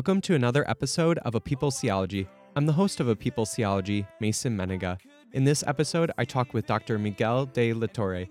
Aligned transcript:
Welcome 0.00 0.22
to 0.22 0.34
another 0.34 0.66
episode 0.66 1.18
of 1.26 1.34
A 1.34 1.40
People's 1.40 1.78
Theology. 1.78 2.26
I'm 2.56 2.64
the 2.64 2.72
host 2.72 3.00
of 3.00 3.08
A 3.08 3.14
People's 3.14 3.54
Theology, 3.54 4.06
Mason 4.18 4.56
Mennenga. 4.56 4.98
In 5.34 5.44
this 5.44 5.62
episode, 5.66 6.10
I 6.16 6.24
talk 6.24 6.54
with 6.54 6.66
Dr. 6.66 6.98
Miguel 6.98 7.44
de 7.44 7.74
la 7.74 7.86
Torre. 7.86 8.24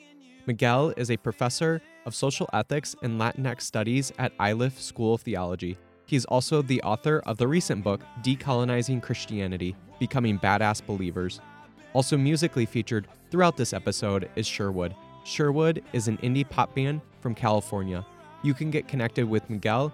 Miguel 0.47 0.91
is 0.97 1.11
a 1.11 1.17
professor 1.17 1.79
of 2.07 2.15
social 2.15 2.49
ethics 2.53 2.95
and 3.03 3.21
Latinx 3.21 3.61
studies 3.61 4.11
at 4.17 4.31
Iliff 4.39 4.81
School 4.81 5.13
of 5.13 5.21
Theology. 5.21 5.77
He 6.07 6.15
is 6.15 6.25
also 6.25 6.63
the 6.63 6.81
author 6.81 7.21
of 7.27 7.37
the 7.37 7.47
recent 7.47 7.83
book, 7.83 8.01
Decolonizing 8.23 9.03
Christianity 9.03 9.75
Becoming 9.99 10.39
Badass 10.39 10.83
Believers. 10.83 11.39
Also, 11.93 12.17
musically 12.17 12.65
featured 12.65 13.07
throughout 13.29 13.57
this 13.57 13.73
episode 13.73 14.27
is 14.35 14.47
Sherwood. 14.47 14.95
Sherwood 15.23 15.83
is 15.93 16.07
an 16.07 16.17
indie 16.17 16.49
pop 16.49 16.73
band 16.73 17.01
from 17.21 17.35
California. 17.35 18.03
You 18.41 18.55
can 18.55 18.71
get 18.71 18.87
connected 18.87 19.29
with 19.29 19.49
Miguel 19.51 19.93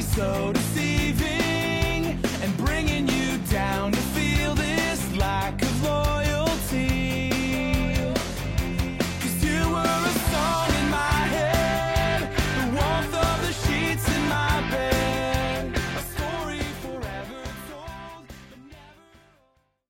So 0.00 0.52
deceiving 0.52 2.18
and 2.42 2.56
bringing 2.56 3.08
you 3.08 3.38
down 3.50 3.92
to 3.92 3.98
feel 3.98 4.54
this 4.54 5.16
lack 5.16 5.62
of 5.62 5.82
loyalty. 5.84 7.30
'Cause 9.20 9.44
you 9.44 9.70
were 9.70 9.84
a 9.84 10.14
song 10.32 10.68
in 10.80 10.90
my 10.90 11.20
head, 11.36 12.32
the 12.56 12.66
warmth 12.76 13.14
of 13.14 13.40
the 13.46 13.52
sheets 13.52 14.08
in 14.08 14.28
my 14.28 14.60
bed, 14.70 15.76
a 15.76 16.02
story 16.02 16.62
forever 16.82 17.42
told. 17.70 18.26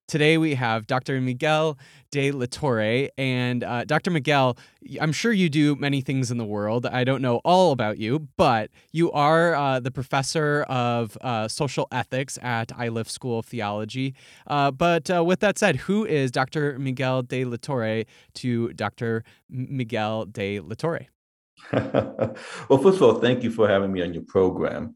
Today 0.08 0.36
we 0.36 0.56
have 0.56 0.86
Dr. 0.86 1.20
Miguel 1.22 1.78
de 2.10 2.32
la 2.32 2.46
Torre. 2.50 3.08
And 3.16 3.64
uh, 3.64 3.84
Dr. 3.84 4.10
Miguel, 4.10 4.56
I'm 5.00 5.12
sure 5.12 5.32
you 5.32 5.48
do 5.48 5.76
many 5.76 6.00
things 6.00 6.30
in 6.30 6.38
the 6.38 6.44
world. 6.44 6.86
I 6.86 7.04
don't 7.04 7.22
know 7.22 7.40
all 7.44 7.72
about 7.72 7.98
you, 7.98 8.28
but 8.36 8.70
you 8.92 9.10
are 9.12 9.54
uh, 9.54 9.80
the 9.80 9.90
professor 9.90 10.62
of 10.68 11.16
uh, 11.20 11.48
social 11.48 11.88
ethics 11.92 12.38
at 12.42 12.72
Iliff 12.78 13.10
School 13.10 13.40
of 13.40 13.46
Theology. 13.46 14.14
Uh, 14.46 14.70
but 14.70 15.10
uh, 15.10 15.24
with 15.24 15.40
that 15.40 15.58
said, 15.58 15.76
who 15.76 16.04
is 16.04 16.30
Dr. 16.30 16.78
Miguel 16.78 17.22
de 17.22 17.44
la 17.44 17.56
Torre 17.60 18.04
to 18.34 18.72
Dr. 18.74 19.24
Miguel 19.48 20.26
de 20.26 20.60
la 20.60 20.74
Torre? 20.74 21.08
well, 21.72 22.78
first 22.82 22.96
of 22.96 23.02
all, 23.02 23.20
thank 23.20 23.42
you 23.42 23.50
for 23.50 23.68
having 23.68 23.92
me 23.92 24.02
on 24.02 24.14
your 24.14 24.22
program. 24.22 24.94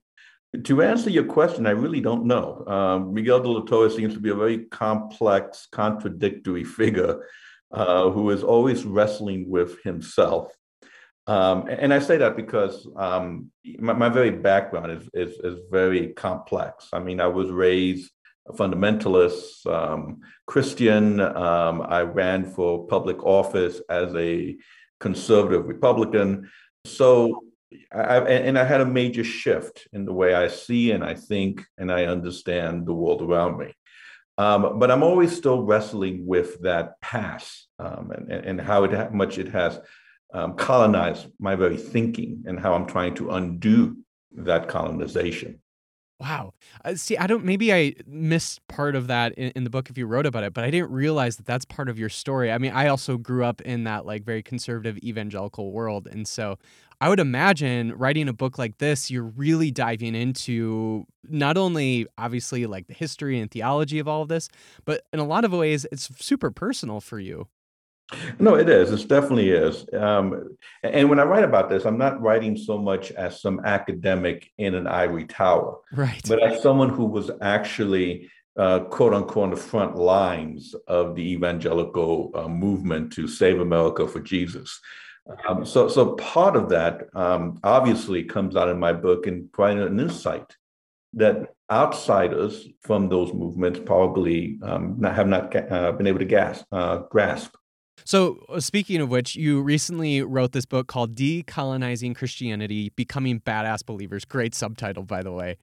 To 0.65 0.83
answer 0.83 1.09
your 1.09 1.25
question, 1.25 1.67
I 1.67 1.71
really 1.71 2.03
don't 2.03 2.27
know. 2.27 2.65
Um, 2.67 3.15
Miguel 3.15 3.41
de 3.41 3.49
la 3.49 3.63
Torre 3.63 3.89
seems 3.89 4.13
to 4.13 4.21
be 4.21 4.31
a 4.31 4.35
very 4.35 4.67
complex, 4.67 5.67
contradictory 5.73 6.65
figure 6.79 7.27
uh, 7.73 8.11
who 8.11 8.31
is 8.31 8.43
always 8.43 8.85
wrestling 8.85 9.49
with 9.49 9.83
himself. 9.83 10.53
Um, 11.27 11.69
and 11.69 11.95
I 11.95 12.01
say 12.01 12.19
that 12.19 12.37
because 12.37 12.87
um, 12.97 13.51
my, 13.79 13.93
my, 13.93 14.09
very 14.09 14.31
background 14.31 14.91
is, 14.91 15.09
is, 15.15 15.39
is, 15.39 15.61
very 15.71 16.09
complex. 16.15 16.89
I 16.93 16.99
mean, 16.99 17.21
I 17.21 17.29
was 17.29 17.49
raised 17.49 18.11
a 18.49 18.53
fundamentalist 18.53 19.65
um, 19.67 20.21
Christian. 20.47 21.21
Um, 21.21 21.81
I 21.83 22.03
ran 22.03 22.45
for 22.45 22.89
public 22.89 23.23
office 23.23 23.81
as 23.89 24.13
a 24.17 24.57
conservative 24.99 25.67
Republican. 25.67 26.51
So 26.85 27.45
I, 27.93 28.19
and 28.19 28.59
I 28.59 28.65
had 28.65 28.81
a 28.81 28.87
major 28.87 29.25
shift 29.25 29.89
in 29.93 30.05
the 30.05 30.13
way 30.13 30.35
I 30.35 30.49
see 30.49 30.93
and 30.93 31.05
I 31.05 31.15
think 31.15 31.65
and 31.79 31.91
I 31.91 32.05
understand 32.07 32.87
the 32.87 32.95
world 32.95 33.23
around 33.23 33.59
me. 33.59 33.75
Um, 34.39 34.79
but 34.79 34.91
I'm 34.91 35.03
always 35.03 35.37
still 35.37 35.63
wrestling 35.63 36.27
with 36.27 36.61
that 36.63 37.01
past 37.01 37.69
um, 37.79 38.11
and, 38.11 38.31
and, 38.31 38.61
how 38.61 38.85
it, 38.85 39.13
much 39.13 39.39
it 39.39 39.49
has 39.49 39.79
um, 40.33 40.55
colonized 40.55 41.27
my 41.39 41.55
very 41.55 41.77
thinking 41.77 42.45
and 42.47 42.59
how 42.59 42.73
I'm 42.73 42.87
trying 42.87 43.15
to 43.17 43.31
undo 43.31 43.99
that 44.33 44.69
colonization. 44.69 45.61
Wow. 46.23 46.55
Uh, 46.85 46.95
see, 46.95 47.17
I 47.17 47.27
don't, 47.27 47.45
maybe 47.45 47.75
I 47.75 47.95
missed 48.07 48.65
part 48.69 48.95
of 48.95 49.09
that 49.09 49.33
in, 49.33 49.51
in, 49.57 49.65
the 49.65 49.71
book 49.71 49.91
if 49.91 49.99
you 49.99 50.07
wrote 50.07 50.25
about 50.25 50.45
it, 50.45 50.55
but 50.55 50.63
I 50.63 50.71
didn't 50.71 50.93
realize 50.93 51.37
that 51.37 51.47
that's 51.47 51.65
part 51.65 51.89
of 51.89 51.99
your 51.99 52.09
story. 52.09 52.53
I 52.53 52.59
mean, 52.59 52.71
I 52.71 52.87
also 52.87 53.19
grew 53.19 53.45
up 53.45 53.61
in 53.63 53.83
that 53.85 54.07
like 54.07 54.23
very 54.23 54.41
conservative 54.41 54.99
evangelical 54.99 55.73
world. 55.73 56.07
And 56.07 56.29
so 56.29 56.61
I 57.01 57.09
would 57.09 57.19
imagine 57.19 57.93
writing 57.99 58.29
a 58.29 58.33
book 58.33 58.57
like 58.57 58.79
this, 58.79 59.11
you're 59.11 59.25
really 59.25 59.73
diving 59.73 60.15
into 60.15 61.09
not 61.29 61.57
only 61.57 62.07
obviously 62.17 62.67
like 62.67 62.87
the 62.87 62.95
history 62.95 63.41
and 63.41 63.51
theology 63.51 63.99
of 63.99 64.07
all 64.07 64.23
of 64.23 64.29
this, 64.29 64.49
but 64.85 65.03
in 65.13 65.19
a 65.19 65.25
lot 65.25 65.45
of 65.45 65.51
ways, 65.51 65.89
it's 65.91 66.09
super 66.25 66.53
personal 66.53 67.01
for 67.01 67.19
you. 67.19 67.49
No, 68.39 68.55
it 68.55 68.69
is. 68.69 68.91
It 68.93 69.09
definitely 69.09 69.51
is. 69.51 69.87
Um, 69.93 70.57
and 70.83 71.09
when 71.09 71.19
I 71.19 71.25
write 71.25 71.45
about 71.45 71.71
this, 71.71 71.85
I'm 71.85 71.99
not 71.99 72.21
writing 72.21 72.57
so 72.57 72.79
much 72.79 73.13
as 73.13 73.41
some 73.41 73.61
academic 73.65 74.51
in 74.59 74.75
an 74.75 74.87
ivory 74.87 75.27
tower, 75.27 75.79
right? 75.93 76.21
But 76.29 76.43
as 76.43 76.63
someone 76.63 76.91
who 76.91 77.07
was 77.07 77.31
actually 77.41 78.31
uh, 78.57 78.81
quote 78.81 79.15
unquote 79.15 79.45
on 79.45 79.51
the 79.51 79.57
front 79.57 79.97
lines 79.97 80.75
of 80.87 81.15
the 81.15 81.33
evangelical 81.33 82.31
uh, 82.35 82.49
movement 82.49 83.13
to 83.15 83.27
save 83.27 83.61
America 83.61 84.07
for 84.07 84.21
Jesus. 84.21 84.79
Um, 85.49 85.65
so, 85.65 85.89
so 85.89 86.15
part 86.17 86.57
of 86.57 86.69
that 86.71 87.09
um, 87.15 87.61
obviously 87.63 88.25
comes 88.25 88.57
out 88.57 88.69
in 88.69 88.79
my 88.79 88.93
book 88.93 89.27
and 89.27 89.51
providing 89.53 89.83
an 89.83 90.01
insight 90.01 90.57
that 91.15 91.55
outsiders 91.71 92.69
from 92.83 93.09
those 93.09 93.33
movements 93.33 93.81
probably 93.85 94.59
um, 94.63 94.97
not, 94.99 95.15
have 95.15 95.29
not 95.29 95.55
uh, 95.55 95.93
been 95.93 96.07
able 96.07 96.19
to 96.19 96.25
gas, 96.25 96.65
uh, 96.73 96.99
grasp. 97.11 97.55
So, 98.05 98.45
uh, 98.49 98.61
speaking 98.61 99.01
of 99.01 99.09
which, 99.09 99.37
you 99.37 99.61
recently 99.61 100.23
wrote 100.23 100.53
this 100.53 100.67
book 100.67 100.87
called 100.87 101.15
Decolonizing 101.15 102.15
Christianity 102.15 102.91
Becoming 102.97 103.41
Badass 103.41 103.85
Believers. 103.85 104.25
Great 104.25 104.55
subtitle, 104.55 105.05
by 105.05 105.23
the 105.23 105.33
way. 105.33 105.59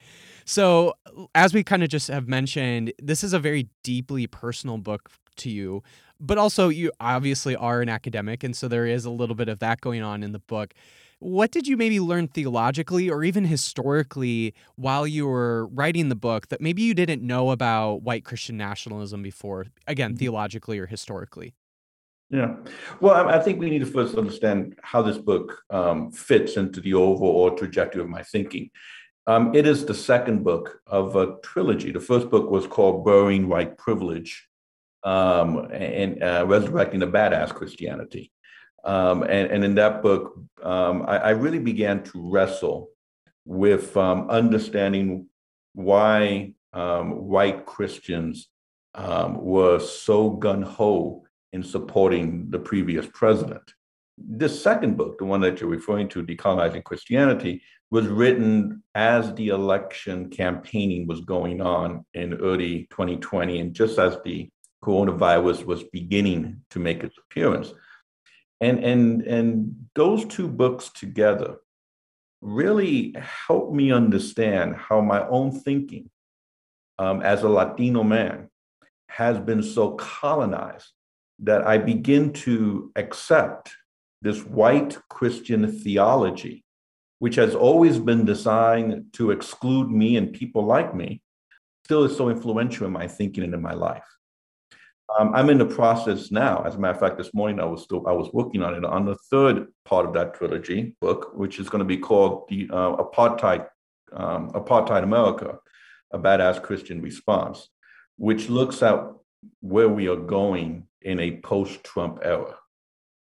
So, 0.46 0.94
as 1.36 1.54
we 1.54 1.64
kind 1.64 1.84
of 1.84 1.90
just 1.90 2.08
have 2.08 2.28
mentioned, 2.28 2.94
this 3.02 3.24
is 3.24 3.34
a 3.34 3.40
very 3.40 3.70
deeply 3.84 4.28
personal 4.28 4.78
book 4.78 5.10
to 5.38 5.50
you, 5.50 5.84
but 6.20 6.38
also 6.38 6.70
you 6.70 6.92
obviously 7.00 7.56
are 7.56 7.82
an 7.82 7.90
academic. 7.90 8.44
And 8.44 8.56
so 8.56 8.68
there 8.68 8.86
is 8.86 9.06
a 9.06 9.10
little 9.10 9.36
bit 9.36 9.50
of 9.50 9.60
that 9.60 9.82
going 9.82 10.02
on 10.02 10.24
in 10.24 10.32
the 10.32 10.40
book. 10.40 10.74
What 11.20 11.52
did 11.52 11.68
you 11.68 11.76
maybe 11.76 12.00
learn 12.00 12.30
theologically 12.30 13.10
or 13.10 13.26
even 13.26 13.44
historically 13.44 14.54
while 14.76 15.06
you 15.06 15.28
were 15.28 15.68
writing 15.68 16.08
the 16.08 16.16
book 16.16 16.48
that 16.48 16.62
maybe 16.62 16.82
you 16.82 16.94
didn't 16.94 17.22
know 17.22 17.52
about 17.52 18.04
white 18.04 18.24
Christian 18.24 18.56
nationalism 18.56 19.22
before, 19.22 19.66
again, 19.86 20.12
mm-hmm. 20.12 20.20
theologically 20.20 20.80
or 20.80 20.86
historically? 20.86 21.54
Yeah. 22.30 22.58
Well, 23.02 23.28
I 23.28 23.40
think 23.40 23.60
we 23.60 23.72
need 23.72 23.80
to 23.80 23.88
first 23.88 24.16
understand 24.16 24.78
how 24.84 25.02
this 25.02 25.18
book 25.18 25.64
um, 25.72 26.12
fits 26.12 26.58
into 26.58 26.80
the 26.80 26.94
overall 26.94 27.52
trajectory 27.52 28.02
of 28.02 28.10
my 28.10 28.22
thinking. 28.22 28.70
Um, 29.26 29.56
it 29.56 29.66
is 29.66 29.86
the 29.86 29.96
second 29.96 30.44
book 30.44 30.80
of 30.86 31.16
a 31.16 31.38
trilogy. 31.44 31.92
The 31.92 32.00
first 32.00 32.30
book 32.30 32.52
was 32.52 32.68
called 32.68 33.04
Burying 33.04 33.48
White 33.48 33.78
Privilege 33.78 34.48
um, 35.04 35.70
and 35.72 36.22
uh, 36.22 36.46
Resurrecting 36.48 37.00
the 37.00 37.08
Badass 37.08 37.54
Christianity. 37.54 38.32
Um, 38.84 39.24
and, 39.24 39.52
and, 39.52 39.64
in 39.66 39.76
that 39.76 40.02
book, 40.02 40.40
um, 40.64 41.04
I, 41.06 41.18
I, 41.18 41.30
really 41.32 41.60
began 41.60 42.02
to 42.04 42.32
wrestle 42.32 42.92
with 43.44 43.98
um, 43.98 44.30
understanding 44.30 45.28
why 45.74 46.54
white 46.72 47.66
Christians 47.66 48.48
were 48.96 49.80
so 49.80 50.30
gun 50.30 50.62
ho 50.62 51.26
in 51.54 51.64
supporting 51.64 52.50
the 52.50 52.60
previous 52.60 53.08
president. 53.14 53.74
This 54.18 54.62
second 54.62 54.98
book, 54.98 55.18
the 55.18 55.26
one 55.26 55.42
that 55.42 55.62
you're 55.62 55.70
referring 55.70 56.10
to, 56.10 56.24
Decolonizing 56.24 56.84
Christianity, 56.84 57.62
was 57.90 58.08
written 58.08 58.84
as 58.94 59.34
the 59.34 59.50
election 59.50 60.30
campaigning 60.30 61.08
was 61.08 61.22
going 61.22 61.62
on 61.62 62.06
in 62.14 62.34
early 62.36 62.88
2020, 62.92 63.60
and 63.60 63.74
just 63.74 63.98
as 63.98 64.18
the 64.24 64.50
coronavirus 64.84 65.66
was 65.66 65.84
beginning 65.92 66.62
to 66.70 66.80
make 66.80 67.04
its 67.04 67.18
appearance. 67.18 67.74
And, 68.62 68.84
and, 68.84 69.22
and 69.22 69.88
those 69.96 70.26
two 70.26 70.48
books 70.48 70.90
together 70.90 71.58
really 72.42 73.16
helped 73.18 73.74
me 73.74 73.92
understand 73.92 74.76
how 74.76 75.02
my 75.02 75.26
own 75.28 75.52
thinking 75.52 76.10
um, 76.98 77.22
as 77.22 77.44
a 77.44 77.50
Latino 77.50 78.04
man 78.04 78.50
has 79.08 79.40
been 79.40 79.64
so 79.64 79.92
colonized 79.92 80.92
that 81.44 81.66
I 81.66 81.78
begin 81.78 82.34
to 82.34 82.92
accept 82.96 83.72
this 84.22 84.44
white 84.44 84.98
Christian 85.10 85.72
theology 85.72 86.64
which 87.20 87.36
has 87.36 87.54
always 87.54 88.00
been 88.00 88.26
designed 88.26 89.06
to 89.14 89.32
exclude 89.32 89.92
me 89.92 90.16
and 90.16 90.34
people 90.34 90.66
like 90.66 90.96
me, 90.96 91.22
still 91.86 92.06
is 92.06 92.16
so 92.16 92.30
influential 92.30 92.88
in 92.88 92.94
my 92.94 93.08
thinking 93.08 93.44
and 93.44 93.54
in 93.54 93.62
my 93.62 93.74
life. 93.74 94.06
Um, 95.18 95.34
I'm 95.34 95.50
in 95.50 95.58
the 95.58 95.66
process 95.66 96.32
now. 96.32 96.64
As 96.64 96.76
a 96.76 96.80
matter 96.80 96.94
of 96.94 97.00
fact, 97.00 97.18
this 97.18 97.34
morning 97.34 97.60
I 97.60 97.66
was 97.66 97.84
still 97.84 98.08
I 98.08 98.12
was 98.12 98.32
working 98.32 98.62
on 98.62 98.76
it 98.76 98.86
on 98.86 99.06
the 99.06 99.18
third 99.32 99.68
part 99.84 100.06
of 100.06 100.14
that 100.14 100.36
trilogy 100.36 100.96
book, 101.02 101.32
which 101.34 101.60
is 101.60 101.68
going 101.68 101.80
to 101.80 101.86
be 101.86 101.98
called 101.98 102.48
the 102.48 102.70
uh, 102.72 102.96
Apartheid 102.98 103.68
um, 104.14 104.52
Apartheid 104.52 105.04
America, 105.04 105.58
a 106.12 106.20
badass 106.20 106.62
Christian 106.62 107.02
response, 107.02 107.70
which 108.18 108.50
looks 108.50 108.84
at 108.84 109.04
where 109.62 109.90
we 109.90 110.08
are 110.08 110.16
going 110.16 110.86
in 111.02 111.20
a 111.20 111.38
post-Trump 111.38 112.20
era. 112.22 112.56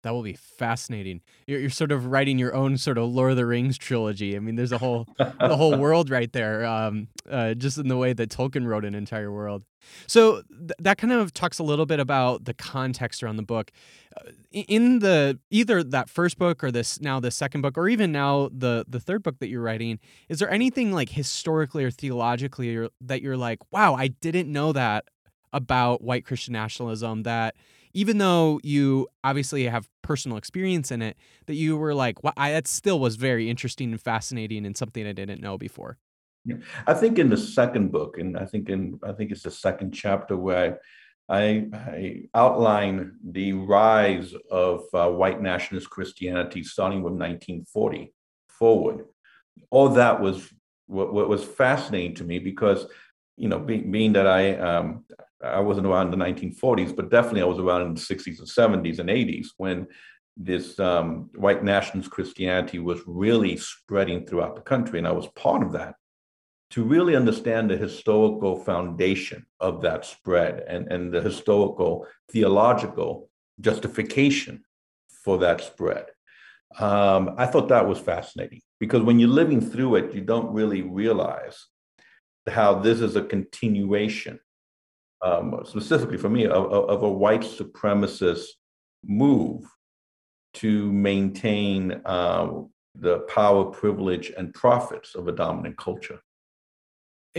That 0.02 0.14
will 0.14 0.22
be 0.22 0.32
fascinating. 0.32 1.20
You're, 1.46 1.60
you're 1.60 1.70
sort 1.70 1.92
of 1.92 2.06
writing 2.06 2.38
your 2.38 2.54
own 2.54 2.78
sort 2.78 2.96
of 2.96 3.10
Lord 3.10 3.32
of 3.32 3.36
the 3.36 3.44
Rings 3.44 3.76
trilogy. 3.76 4.34
I 4.34 4.38
mean, 4.38 4.56
there's 4.56 4.72
a 4.72 4.78
whole 4.78 5.06
the 5.18 5.56
whole 5.56 5.76
world 5.78 6.08
right 6.08 6.32
there, 6.32 6.64
um, 6.64 7.08
uh, 7.28 7.52
just 7.52 7.76
in 7.76 7.88
the 7.88 7.98
way 7.98 8.14
that 8.14 8.30
Tolkien 8.30 8.66
wrote 8.66 8.86
an 8.86 8.94
entire 8.94 9.30
world. 9.30 9.62
So 10.06 10.42
th- 10.48 10.72
that 10.78 10.96
kind 10.96 11.12
of 11.12 11.34
talks 11.34 11.58
a 11.58 11.62
little 11.62 11.84
bit 11.84 12.00
about 12.00 12.46
the 12.46 12.54
context 12.54 13.22
around 13.22 13.36
the 13.36 13.42
book. 13.42 13.72
Uh, 14.16 14.30
in 14.52 15.00
the 15.00 15.38
either 15.50 15.82
that 15.82 16.08
first 16.08 16.38
book 16.38 16.64
or 16.64 16.70
this 16.70 16.98
now 17.00 17.20
the 17.20 17.30
second 17.30 17.60
book 17.60 17.76
or 17.76 17.88
even 17.88 18.10
now 18.10 18.48
the 18.52 18.86
the 18.88 19.00
third 19.00 19.22
book 19.22 19.38
that 19.40 19.48
you're 19.48 19.62
writing, 19.62 19.98
is 20.30 20.38
there 20.38 20.50
anything 20.50 20.92
like 20.92 21.10
historically 21.10 21.84
or 21.84 21.90
theologically 21.90 22.74
or, 22.74 22.88
that 23.02 23.20
you're 23.20 23.36
like, 23.36 23.58
wow, 23.70 23.94
I 23.94 24.08
didn't 24.08 24.50
know 24.50 24.72
that 24.72 25.04
about 25.52 26.02
white 26.02 26.24
Christian 26.24 26.52
nationalism 26.52 27.22
that 27.24 27.54
even 27.92 28.18
though 28.18 28.60
you 28.62 29.08
obviously 29.24 29.64
have 29.64 29.88
personal 30.02 30.36
experience 30.36 30.90
in 30.90 31.02
it, 31.02 31.16
that 31.46 31.54
you 31.54 31.76
were 31.76 31.94
like, 31.94 32.22
well, 32.22 32.32
I, 32.36 32.52
that 32.52 32.68
still 32.68 33.00
was 33.00 33.16
very 33.16 33.50
interesting 33.50 33.90
and 33.90 34.00
fascinating 34.00 34.64
and 34.64 34.76
something 34.76 35.06
I 35.06 35.12
didn't 35.12 35.40
know 35.40 35.58
before. 35.58 35.98
Yeah. 36.44 36.56
I 36.86 36.94
think 36.94 37.18
in 37.18 37.28
the 37.28 37.36
second 37.36 37.90
book, 37.92 38.16
and 38.18 38.38
I 38.38 38.46
think 38.46 38.70
in 38.70 38.98
I 39.02 39.12
think 39.12 39.30
it's 39.30 39.42
the 39.42 39.50
second 39.50 39.92
chapter 39.92 40.36
where 40.36 40.80
I, 41.28 41.66
I 41.72 42.22
outline 42.34 43.12
the 43.22 43.52
rise 43.52 44.34
of 44.50 44.82
uh, 44.94 45.10
white 45.10 45.42
nationalist 45.42 45.90
Christianity 45.90 46.62
starting 46.62 47.02
with 47.02 47.12
1940 47.12 48.14
forward. 48.48 49.04
All 49.70 49.90
that 49.90 50.20
was 50.20 50.50
what, 50.86 51.12
what 51.12 51.28
was 51.28 51.44
fascinating 51.44 52.14
to 52.16 52.24
me 52.24 52.38
because 52.38 52.86
you 53.40 53.48
know, 53.48 53.58
being, 53.58 53.90
being 53.90 54.12
that 54.12 54.26
I 54.26 54.54
um, 54.56 55.04
I 55.42 55.60
wasn't 55.60 55.86
around 55.86 56.12
in 56.12 56.18
the 56.18 56.24
1940s, 56.24 56.94
but 56.94 57.10
definitely 57.10 57.42
I 57.42 57.46
was 57.46 57.58
around 57.58 57.82
in 57.82 57.94
the 57.94 58.00
60s 58.00 58.38
and 58.38 58.84
70s 58.84 58.98
and 58.98 59.08
80s 59.08 59.48
when 59.56 59.86
this 60.36 60.78
um, 60.78 61.30
white 61.34 61.64
nationalist 61.64 62.10
Christianity 62.10 62.78
was 62.78 63.00
really 63.06 63.56
spreading 63.56 64.26
throughout 64.26 64.54
the 64.54 64.62
country, 64.62 64.98
and 64.98 65.06
I 65.06 65.12
was 65.12 65.26
part 65.28 65.62
of 65.62 65.72
that. 65.72 65.94
To 66.72 66.84
really 66.84 67.16
understand 67.16 67.68
the 67.68 67.76
historical 67.76 68.56
foundation 68.60 69.44
of 69.58 69.82
that 69.82 70.04
spread 70.04 70.62
and, 70.68 70.90
and 70.92 71.12
the 71.12 71.20
historical 71.20 72.06
theological 72.30 73.28
justification 73.60 74.62
for 75.24 75.38
that 75.38 75.62
spread, 75.62 76.06
um, 76.78 77.34
I 77.36 77.46
thought 77.46 77.68
that 77.68 77.88
was 77.88 77.98
fascinating 77.98 78.60
because 78.78 79.02
when 79.02 79.18
you're 79.18 79.28
living 79.28 79.60
through 79.60 79.96
it, 79.96 80.14
you 80.14 80.20
don't 80.20 80.52
really 80.52 80.82
realize 80.82 81.66
how 82.48 82.74
this 82.74 83.00
is 83.00 83.16
a 83.16 83.22
continuation 83.22 84.38
um, 85.22 85.60
specifically 85.64 86.16
for 86.16 86.28
me, 86.28 86.46
of, 86.46 86.72
of, 86.72 87.02
a 87.02 87.08
white 87.08 87.42
supremacist 87.42 88.46
move 89.04 89.64
to 90.54 90.90
maintain 90.92 92.00
uh, 92.04 92.50
the 92.94 93.20
power, 93.20 93.64
privilege, 93.64 94.32
and 94.36 94.52
profits 94.54 95.14
of 95.14 95.28
a 95.28 95.32
dominant 95.32 95.76
culture. 95.76 96.20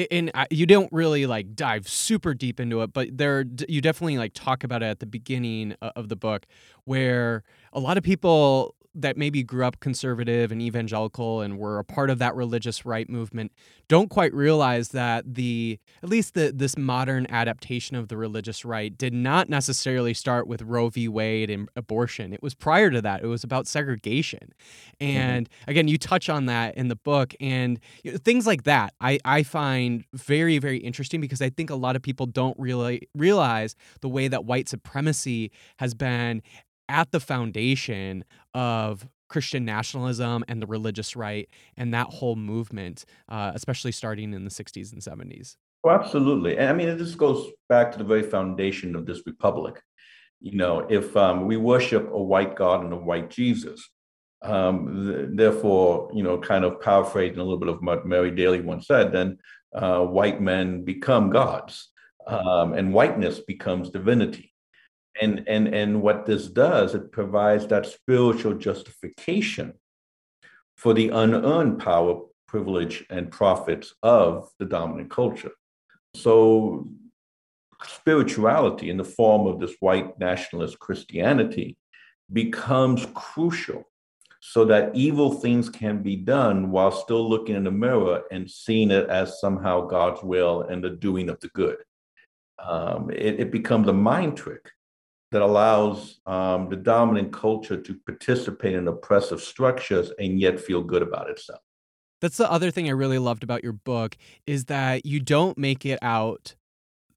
And 0.10 0.32
you 0.50 0.66
don't 0.66 0.92
really 0.94 1.26
like 1.26 1.54
dive 1.54 1.88
super 1.88 2.34
deep 2.34 2.62
into 2.62 2.82
it, 2.82 2.94
but 2.94 3.10
there 3.18 3.44
you 3.68 3.82
definitely 3.82 4.18
like 4.18 4.34
talk 4.34 4.64
about 4.64 4.82
it 4.84 4.86
at 4.86 5.00
the 5.00 5.06
beginning 5.06 5.76
of 5.82 6.08
the 6.08 6.16
book, 6.16 6.46
where 6.86 7.44
a 7.74 7.80
lot 7.80 7.98
of 7.98 8.04
people 8.04 8.76
that 8.94 9.18
maybe 9.18 9.44
grew 9.44 9.66
up 9.66 9.80
conservative 9.80 10.52
and 10.52 10.62
evangelical 10.62 11.42
and 11.42 11.58
were 11.58 11.80
a 11.80 11.84
part 11.84 12.10
of 12.10 12.20
that 12.20 12.36
religious 12.36 12.86
right 12.86 13.10
movement 13.10 13.52
don't 13.92 14.10
quite 14.10 14.34
realize 14.34 14.90
that 14.90 15.36
the 15.36 15.78
at 16.02 16.08
least 16.08 16.34
the 16.34 16.50
this 16.56 16.78
modern 16.78 17.28
adaptation 17.30 17.98
of 17.98 18.08
the 18.08 18.16
religious 18.16 18.64
right 18.64 18.98
did 18.98 19.14
not 19.14 19.50
necessarily 19.50 20.14
start 20.14 20.48
with 20.48 20.62
Roe 20.62 20.88
v. 20.88 21.10
Wade 21.10 21.50
and 21.50 21.68
abortion. 21.76 22.32
It 22.32 22.42
was 22.42 22.56
prior 22.56 22.90
to 22.90 23.02
that. 23.02 23.22
It 23.22 23.28
was 23.28 23.44
about 23.44 23.68
segregation. 23.68 24.54
Mm-hmm. 25.02 25.18
And 25.18 25.50
mm-hmm. 25.50 25.72
again, 25.72 25.88
you 25.90 25.98
touch 25.98 26.30
on 26.30 26.46
that 26.46 26.78
in 26.78 26.88
the 26.88 26.96
book 26.96 27.36
and 27.42 27.82
you 28.06 28.14
know, 28.14 28.18
things 28.18 28.48
like 28.48 28.64
that 28.64 28.94
I, 29.02 29.20
I 29.26 29.44
find 29.44 30.06
very, 30.14 30.58
very 30.58 30.78
interesting 30.78 31.20
because 31.20 31.42
I 31.42 31.50
think 31.50 31.70
a 31.70 31.76
lot 31.76 31.98
of 31.98 32.02
people 32.02 32.28
don't 32.28 32.58
really 32.58 33.10
realize 33.14 33.76
the 34.00 34.08
way 34.08 34.30
that 34.30 34.46
white 34.46 34.70
supremacy 34.70 35.52
has 35.80 35.94
been 35.94 36.42
at 36.92 37.12
the 37.12 37.20
foundation 37.20 38.26
of 38.54 39.08
Christian 39.30 39.64
nationalism 39.64 40.44
and 40.50 40.62
the 40.62 40.68
religious 40.68 41.16
right 41.16 41.50
and 41.78 41.94
that 41.94 42.08
whole 42.08 42.36
movement, 42.36 43.06
uh, 43.30 43.54
especially 43.56 43.94
starting 43.94 44.34
in 44.34 44.44
the 44.44 44.52
60s 44.52 44.92
and 44.92 45.02
70s. 45.02 45.56
Oh, 45.86 45.90
absolutely. 45.90 46.60
I 46.60 46.74
mean, 46.74 46.98
this 46.98 47.16
goes 47.16 47.50
back 47.70 47.94
to 47.94 47.98
the 47.98 48.04
very 48.04 48.24
foundation 48.24 48.96
of 48.96 49.06
this 49.06 49.22
republic. 49.26 49.82
You 50.42 50.58
know, 50.58 50.86
if 50.90 51.16
um, 51.16 51.46
we 51.48 51.56
worship 51.56 52.10
a 52.12 52.22
white 52.22 52.56
God 52.56 52.84
and 52.84 52.92
a 52.92 52.98
white 52.98 53.30
Jesus, 53.30 53.90
um, 54.42 55.08
th- 55.08 55.30
therefore, 55.34 56.12
you 56.14 56.24
know, 56.24 56.38
kind 56.38 56.66
of 56.66 56.82
paraphrasing 56.82 57.40
a 57.40 57.44
little 57.44 57.58
bit 57.60 57.70
of 57.70 57.80
what 57.82 58.06
Mary 58.06 58.32
Daly 58.32 58.60
once 58.60 58.88
said, 58.88 59.14
then 59.14 59.38
uh, 59.74 60.02
white 60.02 60.42
men 60.42 60.84
become 60.84 61.30
gods 61.30 61.90
um, 62.28 62.74
and 62.74 62.94
whiteness 62.94 63.40
becomes 63.40 63.90
divinity 63.90 64.51
and 65.20 65.44
and 65.48 65.68
and 65.68 66.02
what 66.02 66.26
this 66.26 66.48
does 66.48 66.96
it 66.96 67.12
provides 67.12 67.68
that 67.68 67.86
spiritual 67.86 68.54
justification 68.54 69.74
for 70.78 70.94
the 70.94 71.10
unearned 71.10 71.80
power 71.80 72.22
privilege 72.48 73.06
and 73.10 73.32
profits 73.32 73.94
of 74.04 74.50
the 74.60 74.66
dominant 74.66 75.10
culture. 75.10 75.52
So 76.16 76.90
spirituality 77.84 78.90
in 78.90 78.98
the 78.98 79.04
form 79.04 79.48
of 79.48 79.60
this 79.60 79.76
white 79.80 80.20
nationalist 80.20 80.78
christianity 80.80 81.78
becomes 82.32 83.08
crucial 83.16 83.84
so 84.40 84.66
that 84.66 84.96
evil 84.96 85.32
things 85.32 85.70
can 85.70 86.02
be 86.02 86.16
done 86.16 86.72
while 86.72 86.92
still 86.92 87.28
looking 87.28 87.56
in 87.56 87.64
the 87.64 87.72
mirror 87.72 88.24
and 88.32 88.50
seeing 88.50 88.92
it 88.92 89.10
as 89.10 89.40
somehow 89.40 89.82
god's 89.86 90.22
will 90.24 90.64
and 90.64 90.84
the 90.84 90.90
doing 90.90 91.30
of 91.30 91.40
the 91.40 91.50
good. 91.50 91.78
Um, 92.64 93.10
it, 93.10 93.40
it 93.40 93.52
becomes 93.52 93.88
a 93.88 93.94
mind 93.94 94.38
trick 94.38 94.72
that 95.32 95.42
allows 95.42 96.20
um, 96.26 96.70
the 96.70 96.76
dominant 96.76 97.32
culture 97.32 97.82
to 97.82 97.94
participate 98.06 98.76
in 98.76 98.88
oppressive 98.88 99.42
structures 99.42 100.12
and 100.20 100.40
yet 100.40 100.60
feel 100.60 100.82
good 100.82 101.02
about 101.02 101.30
itself. 101.30 101.62
That's 102.20 102.38
the 102.38 102.52
other 102.52 102.70
thing 102.70 102.88
I 102.88 102.92
really 102.92 103.18
loved 103.18 103.44
about 103.44 103.64
your 103.64 103.74
book 103.74 104.16
is 104.46 104.66
that 104.66 105.06
you 105.06 105.20
don't 105.20 105.58
make 105.58 105.86
it 105.86 106.00
out 106.02 106.56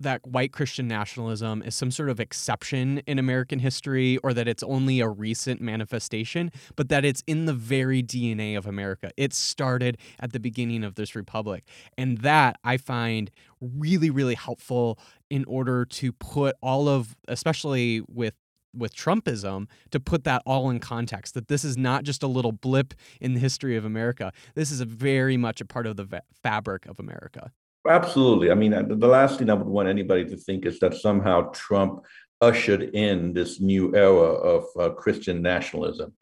that 0.00 0.26
white 0.26 0.52
Christian 0.52 0.88
nationalism 0.88 1.62
is 1.62 1.74
some 1.74 1.90
sort 1.90 2.08
of 2.08 2.20
exception 2.20 2.98
in 3.06 3.18
American 3.18 3.58
history 3.58 4.18
or 4.18 4.34
that 4.34 4.48
it's 4.48 4.62
only 4.62 5.00
a 5.00 5.08
recent 5.08 5.60
manifestation, 5.60 6.50
but 6.76 6.88
that 6.88 7.04
it's 7.04 7.22
in 7.26 7.46
the 7.46 7.52
very 7.52 8.02
DNA 8.02 8.56
of 8.56 8.66
America. 8.66 9.10
It 9.16 9.32
started 9.32 9.98
at 10.20 10.32
the 10.32 10.40
beginning 10.40 10.84
of 10.84 10.94
this 10.94 11.14
republic. 11.14 11.64
And 11.96 12.18
that 12.18 12.56
I 12.64 12.76
find 12.76 13.30
really, 13.60 14.10
really 14.10 14.34
helpful 14.34 14.98
in 15.30 15.44
order 15.46 15.84
to 15.84 16.12
put 16.12 16.56
all 16.62 16.88
of, 16.88 17.16
especially 17.28 18.02
with 18.08 18.34
with 18.76 18.94
Trumpism 18.94 19.68
to 19.92 20.00
put 20.00 20.24
that 20.24 20.42
all 20.44 20.68
in 20.68 20.80
context 20.80 21.34
that 21.34 21.46
this 21.46 21.64
is 21.64 21.76
not 21.76 22.02
just 22.02 22.24
a 22.24 22.26
little 22.26 22.50
blip 22.50 22.92
in 23.20 23.34
the 23.34 23.40
history 23.40 23.76
of 23.76 23.84
America. 23.84 24.32
This 24.54 24.72
is 24.72 24.80
very 24.80 25.36
much 25.36 25.60
a 25.60 25.64
part 25.64 25.86
of 25.86 25.96
the 25.96 26.22
fabric 26.42 26.86
of 26.86 26.98
America. 26.98 27.52
Absolutely. 27.86 28.50
I 28.50 28.54
mean, 28.54 28.72
uh, 28.72 28.82
the 28.82 29.06
last 29.06 29.38
thing 29.38 29.50
I 29.50 29.54
would 29.54 29.66
want 29.66 29.88
anybody 29.88 30.24
to 30.26 30.36
think 30.36 30.64
is 30.64 30.78
that 30.80 30.94
somehow 30.94 31.50
Trump 31.52 32.04
ushered 32.40 32.82
in 32.94 33.32
this 33.32 33.60
new 33.60 33.94
era 33.94 34.32
of 34.54 34.64
uh, 34.78 34.90
Christian 34.90 35.42
nationalism. 35.42 36.14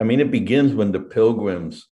I 0.00 0.04
mean, 0.04 0.20
it 0.20 0.30
begins 0.30 0.74
when 0.74 0.90
the 0.90 1.00
pilgrims 1.00 1.86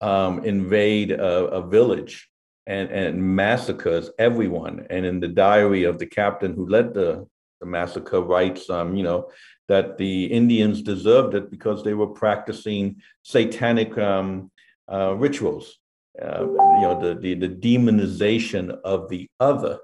um, 0.00 0.44
invade 0.44 1.12
a, 1.12 1.46
a, 1.46 1.66
village 1.66 2.28
and, 2.66 2.90
and 2.90 3.22
massacres 3.36 4.10
everyone. 4.18 4.86
And 4.90 5.06
in 5.06 5.20
the 5.20 5.28
diary 5.28 5.84
of 5.84 5.98
the 5.98 6.06
captain 6.06 6.52
who 6.52 6.68
led 6.68 6.94
the, 6.94 7.26
the 7.60 7.66
massacre 7.66 8.20
writes, 8.20 8.68
um, 8.68 8.96
you 8.96 9.02
know, 9.02 9.30
that 9.68 9.96
the 9.96 10.26
Indians 10.26 10.82
deserved 10.82 11.34
it 11.34 11.50
because 11.50 11.82
they 11.82 11.94
were 11.94 12.08
practicing 12.08 12.96
satanic 13.22 13.96
um, 13.96 14.50
uh, 14.92 15.14
rituals 15.14 15.78
uh, 16.22 16.40
you 16.40 16.80
know, 16.82 16.98
the, 17.00 17.14
the, 17.20 17.34
the 17.34 17.48
demonization 17.48 18.78
of 18.84 19.08
the 19.08 19.28
other 19.40 19.78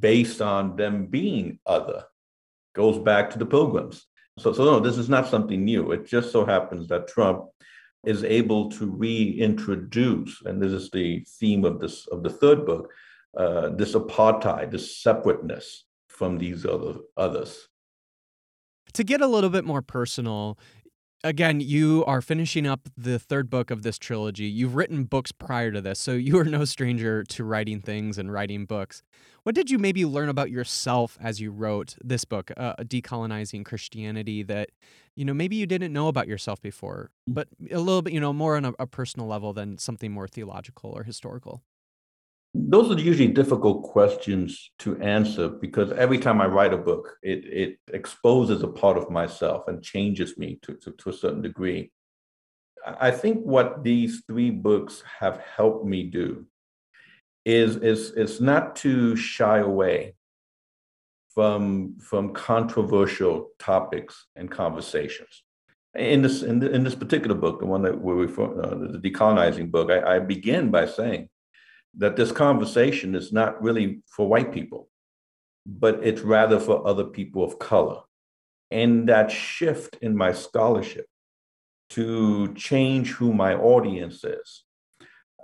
based 0.00 0.40
on 0.40 0.76
them 0.76 1.06
being 1.06 1.58
other 1.66 2.04
goes 2.74 2.98
back 2.98 3.30
to 3.30 3.38
the 3.38 3.46
pilgrims. 3.46 4.06
So, 4.38 4.52
so 4.52 4.64
no, 4.64 4.80
this 4.80 4.98
is 4.98 5.08
not 5.08 5.28
something 5.28 5.64
new. 5.64 5.92
It 5.92 6.06
just 6.06 6.30
so 6.30 6.44
happens 6.44 6.88
that 6.88 7.08
Trump 7.08 7.46
is 8.04 8.22
able 8.24 8.70
to 8.70 8.86
reintroduce, 8.86 10.40
and 10.44 10.62
this 10.62 10.72
is 10.72 10.90
the 10.90 11.24
theme 11.38 11.64
of 11.64 11.80
this 11.80 12.06
of 12.06 12.22
the 12.22 12.30
third 12.30 12.64
book, 12.64 12.90
uh, 13.36 13.70
this 13.70 13.94
apartheid, 13.94 14.70
this 14.70 14.98
separateness 14.98 15.84
from 16.08 16.38
these 16.38 16.64
other 16.64 16.94
others. 17.16 17.68
To 18.94 19.04
get 19.04 19.20
a 19.20 19.26
little 19.26 19.50
bit 19.50 19.64
more 19.64 19.82
personal, 19.82 20.58
again, 21.24 21.60
you 21.60 22.04
are 22.06 22.20
finishing 22.20 22.66
up 22.66 22.88
the 22.96 23.18
third 23.18 23.50
book 23.50 23.70
of 23.70 23.82
this 23.82 23.98
trilogy. 23.98 24.44
You've 24.44 24.74
written 24.74 25.04
books 25.04 25.32
prior 25.32 25.70
to 25.72 25.80
this, 25.80 25.98
so 25.98 26.12
you 26.12 26.38
are 26.38 26.44
no 26.44 26.64
stranger 26.64 27.24
to 27.24 27.44
writing 27.44 27.80
things 27.80 28.18
and 28.18 28.32
writing 28.32 28.66
books. 28.66 29.02
What 29.42 29.54
did 29.54 29.70
you 29.70 29.78
maybe 29.78 30.04
learn 30.04 30.28
about 30.28 30.50
yourself 30.50 31.16
as 31.20 31.40
you 31.40 31.50
wrote 31.50 31.96
this 32.02 32.24
book, 32.24 32.50
uh, 32.56 32.74
Decolonizing 32.82 33.64
Christianity, 33.64 34.42
that 34.42 34.70
you 35.16 35.24
know 35.24 35.34
maybe 35.34 35.56
you 35.56 35.66
didn't 35.66 35.92
know 35.92 36.08
about 36.08 36.28
yourself 36.28 36.60
before, 36.60 37.10
but 37.26 37.48
a 37.70 37.78
little 37.78 38.02
bit, 38.02 38.12
you 38.12 38.20
know, 38.20 38.32
more 38.32 38.56
on 38.56 38.64
a, 38.64 38.72
a 38.78 38.86
personal 38.86 39.26
level 39.26 39.52
than 39.52 39.78
something 39.78 40.12
more 40.12 40.28
theological 40.28 40.90
or 40.90 41.02
historical? 41.02 41.62
Those 42.60 42.90
are 42.90 43.00
usually 43.00 43.28
difficult 43.28 43.84
questions 43.84 44.72
to 44.80 44.98
answer 44.98 45.48
because 45.48 45.92
every 45.92 46.18
time 46.18 46.40
I 46.40 46.46
write 46.46 46.72
a 46.72 46.78
book, 46.78 47.16
it, 47.22 47.44
it 47.44 47.78
exposes 47.92 48.62
a 48.62 48.68
part 48.68 48.98
of 48.98 49.10
myself 49.10 49.68
and 49.68 49.82
changes 49.82 50.36
me 50.36 50.58
to, 50.62 50.74
to, 50.74 50.90
to 50.90 51.10
a 51.10 51.12
certain 51.12 51.40
degree. 51.40 51.92
I 52.84 53.12
think 53.12 53.44
what 53.44 53.84
these 53.84 54.22
three 54.26 54.50
books 54.50 55.04
have 55.20 55.40
helped 55.56 55.86
me 55.86 56.04
do 56.04 56.46
is, 57.44 57.76
is, 57.76 58.10
is 58.12 58.40
not 58.40 58.74
to 58.76 59.14
shy 59.14 59.58
away 59.58 60.14
from, 61.30 61.96
from 62.00 62.32
controversial 62.32 63.50
topics 63.60 64.26
and 64.34 64.50
conversations. 64.50 65.44
In 65.94 66.22
this, 66.22 66.42
in, 66.42 66.58
the, 66.58 66.70
in 66.70 66.82
this 66.82 66.94
particular 66.94 67.36
book, 67.36 67.60
the 67.60 67.66
one 67.66 67.82
that 67.82 68.00
we're 68.00 68.14
referring, 68.14 68.60
uh, 68.60 68.92
the 68.92 68.98
decolonizing 68.98 69.70
book, 69.70 69.90
I, 69.90 70.16
I 70.16 70.18
begin 70.18 70.70
by 70.70 70.86
saying 70.86 71.28
that 71.98 72.16
this 72.16 72.32
conversation 72.32 73.14
is 73.14 73.32
not 73.32 73.60
really 73.62 74.00
for 74.06 74.26
white 74.26 74.52
people, 74.52 74.88
but 75.66 76.00
it's 76.02 76.22
rather 76.22 76.58
for 76.58 76.86
other 76.86 77.04
people 77.04 77.44
of 77.44 77.58
color. 77.58 78.00
And 78.70 79.08
that 79.08 79.30
shift 79.30 79.96
in 80.00 80.16
my 80.16 80.32
scholarship 80.32 81.06
to 81.90 82.54
change 82.54 83.10
who 83.10 83.32
my 83.32 83.54
audience 83.54 84.22
is 84.24 84.64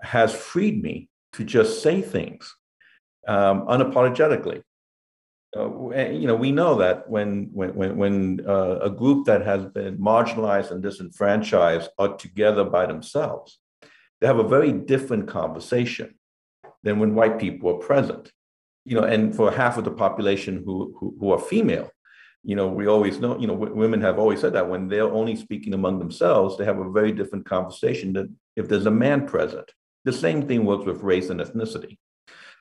has 0.03 0.35
freed 0.35 0.83
me 0.83 1.09
to 1.33 1.43
just 1.43 1.83
say 1.83 2.03
things 2.03 2.55
um, 3.27 3.67
unapologetically. 3.67 4.63
Uh, 5.57 6.11
you 6.11 6.27
know, 6.27 6.35
we 6.35 6.53
know 6.53 6.77
that 6.77 7.09
when 7.09 7.49
when 7.53 7.75
when, 7.75 7.97
when 7.97 8.47
uh, 8.47 8.79
a 8.81 8.91
group 8.91 9.25
that 9.27 9.45
has 9.45 9.65
been 9.67 9.97
marginalized 9.99 10.71
and 10.71 10.83
disenfranchised 10.83 11.89
are 11.99 12.17
together 12.17 12.65
by 12.65 12.85
themselves, 12.87 13.59
they 14.21 14.27
have 14.27 14.39
a 14.39 14.49
very 14.49 14.73
different 14.73 15.27
conversation 15.27 16.15
than 16.85 16.99
when 17.01 17.15
white 17.15 17.39
people 17.39 17.71
are 17.71 17.87
present. 17.87 18.31
You 18.85 19.01
know, 19.01 19.05
and 19.05 19.35
for 19.35 19.51
half 19.51 19.79
of 19.79 19.85
the 19.85 19.91
population 19.91 20.63
who 20.65 20.95
who, 20.99 21.17
who 21.19 21.33
are 21.33 21.39
female, 21.39 21.91
you 22.45 22.55
know, 22.55 22.69
we 22.69 22.87
always 22.87 23.19
know, 23.19 23.39
you 23.39 23.47
know, 23.47 23.55
w- 23.55 23.75
women 23.75 24.03
have 24.03 24.19
always 24.19 24.41
said 24.41 24.53
that 24.53 24.69
when 24.69 24.87
they're 24.87 25.11
only 25.11 25.35
speaking 25.35 25.73
among 25.73 25.99
themselves, 25.99 26.57
they 26.57 26.67
have 26.67 26.79
a 26.79 26.91
very 26.91 27.11
different 27.11 27.47
conversation 27.47 28.13
than 28.13 28.37
if 28.55 28.69
there's 28.69 28.87
a 28.87 28.91
man 28.91 29.27
present. 29.27 29.73
The 30.05 30.13
same 30.13 30.47
thing 30.47 30.67
works 30.67 30.85
with 30.85 31.03
race 31.03 31.31
and 31.31 31.41
ethnicity. 31.41 31.97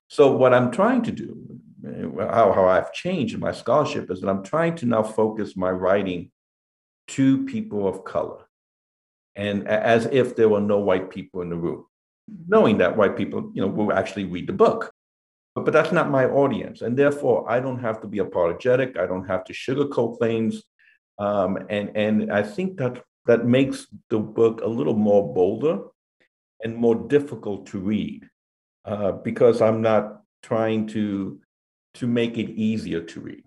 So 0.07 0.31
what 0.31 0.53
I'm 0.53 0.71
trying 0.71 1.01
to 1.03 1.11
do, 1.11 1.59
eh, 1.85 2.25
how, 2.25 2.53
how 2.53 2.65
I've 2.65 2.93
changed 2.93 3.33
in 3.33 3.41
my 3.41 3.51
scholarship 3.51 4.09
is 4.09 4.21
that 4.21 4.29
I'm 4.29 4.43
trying 4.43 4.75
to 4.77 4.85
now 4.85 5.03
focus 5.03 5.57
my 5.57 5.71
writing 5.71 6.31
to 7.09 7.43
people 7.45 7.85
of 7.85 8.05
color 8.05 8.45
and 9.35 9.67
as 9.67 10.05
if 10.05 10.37
there 10.37 10.47
were 10.47 10.61
no 10.61 10.79
white 10.79 11.09
people 11.09 11.41
in 11.41 11.49
the 11.49 11.57
room 11.57 11.85
knowing 12.47 12.77
that 12.77 12.95
white 12.95 13.15
people, 13.17 13.51
you 13.53 13.61
know, 13.61 13.67
will 13.67 13.93
actually 13.93 14.25
read 14.25 14.47
the 14.47 14.53
book. 14.53 14.91
But, 15.55 15.65
but 15.65 15.71
that's 15.71 15.91
not 15.91 16.09
my 16.09 16.25
audience. 16.25 16.81
And 16.81 16.97
therefore, 16.97 17.49
I 17.49 17.59
don't 17.59 17.79
have 17.79 18.01
to 18.01 18.07
be 18.07 18.19
apologetic. 18.19 18.97
I 18.97 19.05
don't 19.05 19.25
have 19.25 19.43
to 19.45 19.53
sugarcoat 19.53 20.19
things. 20.19 20.63
Um, 21.19 21.57
and, 21.69 21.95
and 21.95 22.31
I 22.31 22.41
think 22.41 22.77
that 22.77 23.03
that 23.25 23.45
makes 23.45 23.87
the 24.09 24.19
book 24.19 24.61
a 24.61 24.67
little 24.67 24.95
more 24.95 25.33
bolder 25.33 25.79
and 26.63 26.75
more 26.75 26.95
difficult 26.95 27.67
to 27.67 27.79
read 27.79 28.27
uh, 28.85 29.11
because 29.11 29.61
I'm 29.61 29.81
not 29.81 30.21
trying 30.41 30.87
to 30.87 31.39
to 31.95 32.07
make 32.07 32.39
it 32.39 32.49
easier 32.49 33.01
to 33.01 33.19
read. 33.21 33.43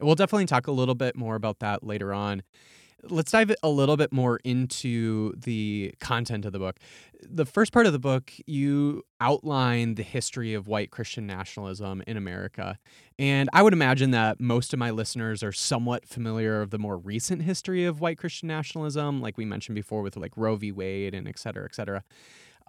We'll 0.00 0.14
definitely 0.14 0.46
talk 0.46 0.68
a 0.68 0.72
little 0.72 0.94
bit 0.94 1.16
more 1.16 1.34
about 1.34 1.58
that 1.58 1.82
later 1.82 2.12
on. 2.14 2.42
Let's 3.08 3.32
dive 3.32 3.54
a 3.62 3.68
little 3.68 3.96
bit 3.96 4.12
more 4.12 4.40
into 4.44 5.32
the 5.36 5.94
content 6.00 6.44
of 6.44 6.52
the 6.52 6.58
book. 6.58 6.78
The 7.22 7.46
first 7.46 7.72
part 7.72 7.86
of 7.86 7.92
the 7.92 7.98
book, 7.98 8.32
you 8.46 9.02
outline 9.20 9.94
the 9.94 10.02
history 10.02 10.54
of 10.54 10.68
white 10.68 10.90
Christian 10.90 11.26
nationalism 11.26 12.02
in 12.06 12.16
America. 12.16 12.78
And 13.18 13.48
I 13.52 13.62
would 13.62 13.72
imagine 13.72 14.10
that 14.10 14.40
most 14.40 14.72
of 14.72 14.78
my 14.78 14.90
listeners 14.90 15.42
are 15.42 15.52
somewhat 15.52 16.06
familiar 16.06 16.60
of 16.60 16.70
the 16.70 16.78
more 16.78 16.96
recent 16.96 17.42
history 17.42 17.84
of 17.84 18.00
white 18.00 18.18
Christian 18.18 18.48
nationalism, 18.48 19.20
like 19.20 19.38
we 19.38 19.44
mentioned 19.44 19.74
before 19.74 20.02
with 20.02 20.16
like 20.16 20.32
Roe 20.36 20.56
v. 20.56 20.72
Wade 20.72 21.14
and 21.14 21.28
et 21.28 21.38
cetera, 21.38 21.64
et 21.64 21.74
cetera. 21.74 22.04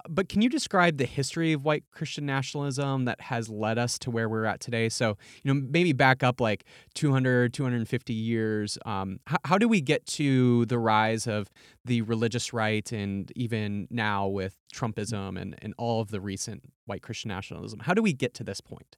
But 0.09 0.29
can 0.29 0.41
you 0.41 0.49
describe 0.49 0.97
the 0.97 1.05
history 1.05 1.53
of 1.53 1.63
white 1.63 1.83
Christian 1.91 2.25
nationalism 2.25 3.05
that 3.05 3.21
has 3.21 3.49
led 3.49 3.77
us 3.77 3.97
to 3.99 4.11
where 4.11 4.29
we're 4.29 4.45
at 4.45 4.59
today? 4.59 4.89
So, 4.89 5.17
you 5.43 5.53
know, 5.53 5.67
maybe 5.69 5.93
back 5.93 6.21
up 6.21 6.41
like 6.41 6.65
200, 6.95 7.53
250 7.53 8.13
years. 8.13 8.77
Um, 8.85 9.19
how, 9.25 9.37
how 9.45 9.57
do 9.57 9.67
we 9.67 9.81
get 9.81 10.05
to 10.07 10.65
the 10.65 10.77
rise 10.77 11.27
of 11.27 11.49
the 11.85 12.01
religious 12.01 12.53
right 12.53 12.89
and 12.91 13.31
even 13.35 13.87
now 13.89 14.27
with 14.27 14.57
Trumpism 14.73 15.39
and, 15.41 15.55
and 15.61 15.73
all 15.77 16.01
of 16.01 16.09
the 16.09 16.19
recent 16.19 16.63
white 16.85 17.01
Christian 17.01 17.29
nationalism? 17.29 17.79
How 17.79 17.93
do 17.93 18.01
we 18.01 18.13
get 18.13 18.33
to 18.35 18.43
this 18.43 18.61
point? 18.61 18.97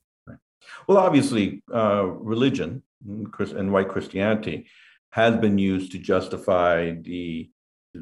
Well, 0.86 0.98
obviously, 0.98 1.62
uh, 1.72 2.04
religion 2.04 2.82
and 3.06 3.72
white 3.72 3.88
Christianity 3.88 4.66
has 5.10 5.36
been 5.36 5.58
used 5.58 5.92
to 5.92 5.98
justify 5.98 6.92
the 6.92 7.50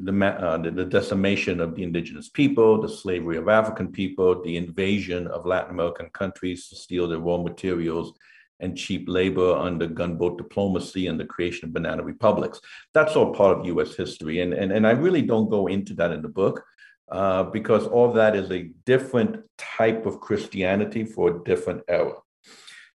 the, 0.03 0.25
uh, 0.25 0.57
the, 0.57 0.71
the, 0.71 0.85
decimation 0.85 1.59
of 1.59 1.75
the 1.75 1.83
indigenous 1.83 2.29
people, 2.29 2.81
the 2.81 2.89
slavery 2.89 3.37
of 3.37 3.47
African 3.47 3.91
people, 3.91 4.41
the 4.41 4.57
invasion 4.57 5.27
of 5.27 5.45
Latin 5.45 5.71
American 5.71 6.09
countries 6.09 6.67
to 6.69 6.75
steal 6.75 7.07
their 7.07 7.19
raw 7.19 7.37
materials 7.37 8.13
and 8.59 8.77
cheap 8.77 9.07
labor 9.07 9.53
under 9.53 9.87
gunboat 9.87 10.37
diplomacy 10.37 11.07
and 11.07 11.19
the 11.19 11.25
creation 11.25 11.67
of 11.67 11.73
banana 11.73 12.03
republics. 12.03 12.59
That's 12.93 13.15
all 13.15 13.33
part 13.33 13.59
of 13.59 13.65
US 13.65 13.95
history. 13.95 14.41
And, 14.41 14.53
and, 14.53 14.71
and 14.71 14.87
I 14.87 14.91
really 14.91 15.21
don't 15.21 15.49
go 15.49 15.67
into 15.67 15.93
that 15.95 16.11
in 16.11 16.21
the 16.21 16.29
book 16.29 16.63
uh, 17.09 17.43
because 17.43 17.85
all 17.87 18.11
that 18.13 18.35
is 18.35 18.51
a 18.51 18.71
different 18.85 19.43
type 19.57 20.05
of 20.05 20.19
Christianity 20.19 21.05
for 21.05 21.29
a 21.29 21.43
different 21.43 21.83
era. 21.87 22.15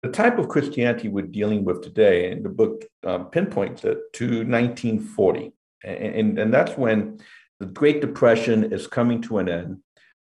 The 0.03 0.11
type 0.11 0.39
of 0.39 0.49
Christianity 0.49 1.09
we're 1.09 1.27
dealing 1.27 1.65
with 1.65 1.83
today, 1.83 2.31
and 2.31 2.45
the 2.45 2.49
book 2.49 2.85
uh, 3.05 3.25
pinpoints 3.25 3.85
it 3.85 3.99
to 4.15 4.27
1940 4.27 5.53
and, 5.85 6.39
and 6.39 6.53
that's 6.53 6.77
when 6.77 7.19
the 7.61 7.67
Great 7.67 8.01
Depression 8.01 8.73
is 8.73 8.87
coming 8.87 9.21
to 9.23 9.39
an 9.39 9.49
end. 9.49 9.79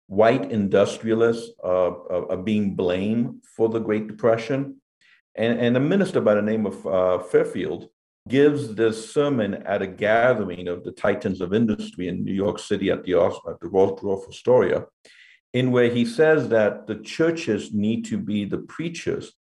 White 0.06 0.50
industrialists 0.50 1.50
are, 1.62 2.30
are 2.30 2.36
being 2.36 2.74
blamed 2.74 3.42
for 3.56 3.68
the 3.68 3.80
Great 3.80 4.06
Depression. 4.06 4.80
And, 5.34 5.58
and 5.58 5.76
a 5.76 5.80
minister 5.80 6.20
by 6.20 6.34
the 6.34 6.42
name 6.42 6.64
of 6.64 6.86
uh, 6.86 7.18
Fifield 7.18 7.88
gives 8.28 8.74
this 8.74 9.12
sermon 9.12 9.54
at 9.66 9.82
a 9.82 9.86
gathering 9.86 10.68
of 10.68 10.82
the 10.82 10.92
titans 10.92 11.40
of 11.40 11.52
industry 11.52 12.08
in 12.08 12.24
New 12.24 12.32
York 12.32 12.58
City 12.58 12.90
at 12.90 13.04
the, 13.04 13.14
at 13.14 13.60
the 13.60 13.68
Waldorf 13.68 14.28
Astoria, 14.28 14.86
in 15.52 15.70
where 15.70 15.90
he 15.90 16.04
says 16.04 16.48
that 16.48 16.86
the 16.86 16.96
churches 16.96 17.72
need 17.72 18.04
to 18.06 18.18
be 18.18 18.44
the 18.44 18.58
preachers 18.58 19.32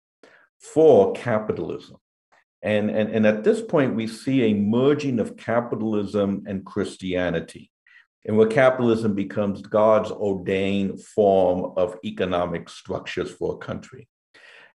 for 0.59 1.13
capitalism. 1.13 1.97
And, 2.65 2.89
and, 2.89 3.11
and 3.11 3.27
at 3.27 3.43
this 3.43 3.61
point, 3.61 3.95
we 3.95 4.07
see 4.07 4.41
a 4.41 4.55
merging 4.55 5.19
of 5.19 5.37
capitalism 5.37 6.45
and 6.47 6.65
Christianity, 6.65 7.71
and 8.25 8.35
where 8.35 8.47
capitalism 8.47 9.13
becomes 9.13 9.61
God's 9.61 10.09
ordained 10.09 10.99
form 10.99 11.73
of 11.77 11.99
economic 12.03 12.67
structures 12.67 13.29
for 13.29 13.53
a 13.53 13.57
country. 13.57 14.07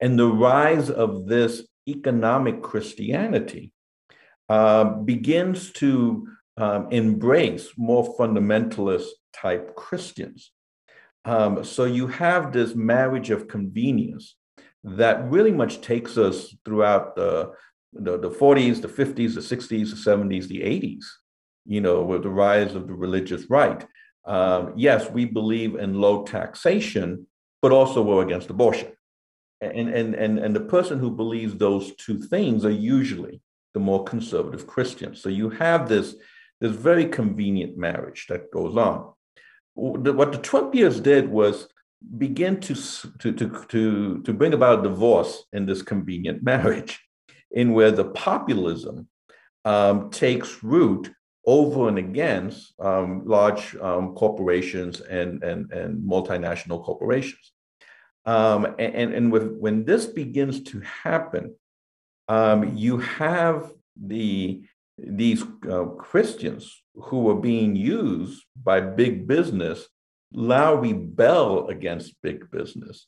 And 0.01 0.19
the 0.19 0.27
rise 0.27 0.91
of 0.91 1.27
this 1.29 1.63
economic 1.89 2.61
Christianity 2.61 3.73
uh, 4.49 4.83
begins 4.85 5.71
to 5.75 6.27
um, 6.57 6.89
embrace 6.91 7.69
more 7.77 8.17
fundamentalist 8.17 9.07
type 9.33 9.77
Christians. 9.77 10.51
Um, 11.25 11.63
so 11.63 11.85
you 11.85 12.09
have 12.09 12.53
this 12.53 12.75
marriage 12.75 13.31
of 13.31 13.47
convenience 13.47 14.35
that 14.83 15.31
really 15.31 15.53
much 15.53 15.81
takes 15.81 16.17
us 16.17 16.55
throughout 16.65 17.17
the, 17.17 17.53
the, 17.99 18.19
the 18.19 18.31
40s, 18.31 18.81
the 18.83 18.89
50s, 18.89 19.35
the 19.35 19.57
60s, 19.57 19.91
the 19.91 20.11
70s, 20.11 20.49
the 20.49 20.61
80s, 20.61 21.05
you 21.65 21.81
know, 21.81 22.03
with 22.03 22.23
the 22.23 22.31
rise 22.31 22.75
of 22.75 22.87
the 22.87 22.95
religious 22.95 23.49
right. 23.51 23.85
Um, 24.25 24.73
yes, 24.77 25.11
we 25.11 25.25
believe 25.25 25.77
in 25.77 26.01
low 26.01 26.25
taxation, 26.25 27.27
but 27.63 27.73
also 27.73 28.03
we're 28.03 28.25
against 28.25 28.51
abortion. 28.51 28.93
And, 29.61 29.89
and, 29.89 30.15
and, 30.15 30.39
and 30.39 30.55
the 30.55 30.61
person 30.61 30.99
who 30.99 31.11
believes 31.11 31.55
those 31.55 31.95
two 31.97 32.19
things 32.19 32.65
are 32.65 32.71
usually 32.71 33.41
the 33.73 33.81
more 33.81 34.05
conservative 34.05 34.67
Christians. 34.67 35.23
So 35.23 35.29
you 35.29 35.51
have 35.51 35.89
this, 35.89 36.17
this 36.61 36.73
very 36.73 37.07
convenient 37.07 37.77
marriage 37.77 38.27
that 38.29 38.51
goes 38.51 38.77
on. 38.77 39.13
What 39.75 40.33
the 40.33 40.39
Trump 40.39 40.75
years 40.75 41.01
did 41.01 41.29
was 41.29 41.69
begin 42.19 42.61
to, 42.61 42.75
to, 42.75 43.33
to, 43.33 43.65
to, 43.69 44.23
to 44.23 44.33
bring 44.33 44.55
about 44.55 44.83
divorce 44.83 45.45
in 45.53 45.67
this 45.67 45.83
convenient 45.83 46.43
marriage, 46.53 47.01
in 47.51 47.73
where 47.73 47.91
the 47.91 48.05
populism 48.05 49.09
um, 49.65 50.11
takes 50.11 50.63
root 50.63 51.13
over 51.47 51.89
and 51.89 51.99
against 51.99 52.75
um, 52.81 53.23
large 53.25 53.77
um, 53.77 54.15
corporations 54.15 55.01
and, 55.01 55.43
and, 55.43 55.71
and 55.73 56.03
multinational 56.03 56.83
corporations. 56.85 57.53
Um, 58.27 58.75
and 58.81 59.15
and 59.15 59.31
with, 59.31 59.57
when 59.57 59.85
this 59.85 60.07
begins 60.07 60.61
to 60.65 60.81
happen, 60.81 61.55
um, 62.27 62.77
you 62.77 62.99
have 62.99 63.73
the 63.97 64.65
these 64.99 65.45
uh, 65.71 65.85
Christians 65.85 66.83
who 66.95 67.21
were 67.21 67.37
being 67.37 67.77
used 67.77 68.43
by 68.65 68.81
big 68.81 69.29
business 69.29 69.87
now 70.33 70.75
rebel 70.75 71.69
against 71.69 72.21
big 72.23 72.51
business. 72.51 73.07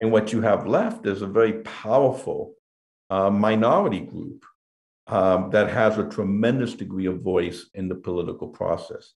And 0.00 0.10
what 0.10 0.32
you 0.32 0.40
have 0.42 0.66
left 0.66 1.06
is 1.06 1.22
a 1.22 1.26
very 1.26 1.62
powerful 1.62 2.54
uh, 3.10 3.30
minority 3.30 4.00
group 4.00 4.44
um, 5.06 5.50
that 5.50 5.70
has 5.70 5.98
a 5.98 6.08
tremendous 6.08 6.74
degree 6.74 7.06
of 7.06 7.22
voice 7.22 7.66
in 7.74 7.88
the 7.88 7.94
political 7.94 8.48
process. 8.48 9.14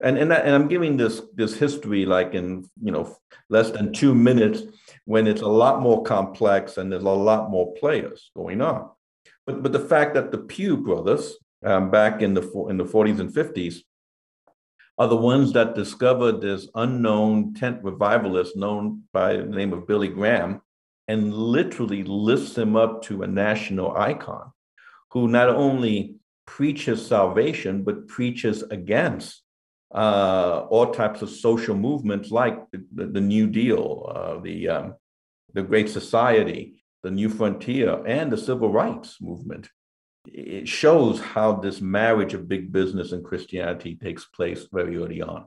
And, 0.00 0.16
and, 0.16 0.30
that, 0.30 0.44
and 0.44 0.54
I'm 0.54 0.68
giving 0.68 0.96
this, 0.96 1.22
this 1.34 1.54
history 1.56 2.06
like 2.06 2.34
in 2.34 2.68
you 2.80 2.92
know 2.92 3.16
less 3.48 3.70
than 3.70 3.92
two 3.92 4.14
minutes 4.14 4.62
when 5.04 5.26
it's 5.26 5.42
a 5.42 5.48
lot 5.48 5.80
more 5.80 6.02
complex 6.02 6.76
and 6.76 6.90
there's 6.90 7.02
a 7.02 7.08
lot 7.08 7.50
more 7.50 7.74
players 7.74 8.30
going 8.36 8.60
on. 8.60 8.90
But, 9.46 9.62
but 9.62 9.72
the 9.72 9.80
fact 9.80 10.14
that 10.14 10.30
the 10.30 10.38
Pew 10.38 10.76
brothers 10.76 11.36
um, 11.64 11.90
back 11.90 12.22
in 12.22 12.34
the, 12.34 12.42
in 12.68 12.76
the 12.76 12.84
40s 12.84 13.20
and 13.20 13.32
50s 13.32 13.76
are 14.98 15.08
the 15.08 15.16
ones 15.16 15.52
that 15.52 15.74
discovered 15.74 16.40
this 16.40 16.68
unknown 16.74 17.54
tent 17.54 17.82
revivalist 17.82 18.56
known 18.56 19.02
by 19.12 19.36
the 19.36 19.44
name 19.44 19.72
of 19.72 19.86
Billy 19.86 20.08
Graham 20.08 20.60
and 21.12 21.34
literally 21.34 22.02
lifts 22.04 22.56
him 22.56 22.74
up 22.74 23.02
to 23.02 23.22
a 23.22 23.26
national 23.26 23.88
icon 23.96 24.50
who 25.10 25.28
not 25.28 25.50
only 25.50 26.16
preaches 26.46 27.06
salvation, 27.06 27.82
but 27.82 28.08
preaches 28.08 28.62
against 28.78 29.42
uh, 29.94 30.66
all 30.70 30.88
types 30.90 31.20
of 31.20 31.28
social 31.28 31.76
movements 31.76 32.30
like 32.30 32.56
the, 32.70 32.78
the, 32.94 33.06
the 33.16 33.20
New 33.20 33.46
Deal, 33.46 34.10
uh, 34.14 34.40
the, 34.40 34.68
um, 34.68 34.94
the 35.52 35.62
Great 35.62 35.90
Society, 35.90 36.82
the 37.02 37.10
New 37.10 37.28
Frontier, 37.28 38.02
and 38.06 38.32
the 38.32 38.38
Civil 38.48 38.72
Rights 38.72 39.20
Movement. 39.20 39.68
It 40.24 40.66
shows 40.66 41.20
how 41.20 41.48
this 41.56 41.80
marriage 41.80 42.32
of 42.32 42.48
big 42.48 42.72
business 42.72 43.12
and 43.12 43.22
Christianity 43.22 43.96
takes 43.96 44.24
place 44.24 44.66
very 44.72 44.96
early 44.96 45.20
on. 45.20 45.46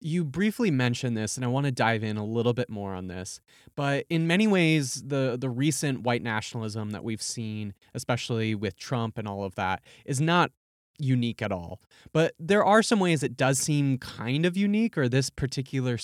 You 0.00 0.24
briefly 0.24 0.70
mentioned 0.70 1.16
this, 1.16 1.36
and 1.36 1.44
I 1.44 1.48
want 1.48 1.66
to 1.66 1.72
dive 1.72 2.04
in 2.04 2.16
a 2.16 2.24
little 2.24 2.52
bit 2.52 2.68
more 2.68 2.94
on 2.94 3.08
this. 3.08 3.40
But 3.74 4.04
in 4.10 4.26
many 4.26 4.46
ways, 4.46 5.02
the 5.06 5.36
the 5.40 5.48
recent 5.48 6.02
white 6.02 6.22
nationalism 6.22 6.90
that 6.90 7.02
we've 7.02 7.22
seen, 7.22 7.74
especially 7.94 8.54
with 8.54 8.76
Trump 8.76 9.16
and 9.18 9.26
all 9.26 9.42
of 9.42 9.54
that, 9.54 9.82
is 10.04 10.20
not 10.20 10.50
unique 10.98 11.42
at 11.42 11.52
all. 11.52 11.80
But 12.12 12.34
there 12.38 12.64
are 12.64 12.82
some 12.82 13.00
ways 13.00 13.22
it 13.22 13.36
does 13.36 13.58
seem 13.58 13.98
kind 13.98 14.44
of 14.46 14.56
unique, 14.56 14.98
or 14.98 15.08
this 15.08 15.30
particular 15.30 15.98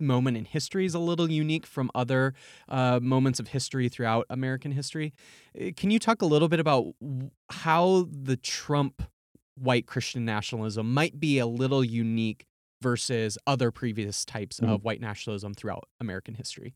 moment 0.00 0.36
in 0.36 0.44
history 0.44 0.84
is 0.84 0.94
a 0.94 0.98
little 0.98 1.30
unique 1.30 1.66
from 1.66 1.90
other 1.94 2.34
uh, 2.68 3.00
moments 3.02 3.40
of 3.40 3.48
history 3.48 3.88
throughout 3.88 4.26
American 4.30 4.72
history. 4.72 5.12
Uh, 5.60 5.70
can 5.76 5.90
you 5.90 5.98
talk 5.98 6.22
a 6.22 6.26
little 6.26 6.48
bit 6.48 6.60
about 6.60 6.94
how 7.50 8.06
the 8.10 8.36
Trump 8.36 9.02
white 9.56 9.86
Christian 9.86 10.24
nationalism 10.24 10.92
might 10.92 11.18
be 11.18 11.38
a 11.38 11.46
little 11.46 11.84
unique 11.84 12.46
versus 12.80 13.38
other 13.46 13.70
previous 13.70 14.24
types 14.24 14.60
mm-hmm. 14.60 14.72
of 14.72 14.84
white 14.84 15.00
nationalism 15.00 15.54
throughout 15.54 15.88
American 16.00 16.34
history? 16.34 16.74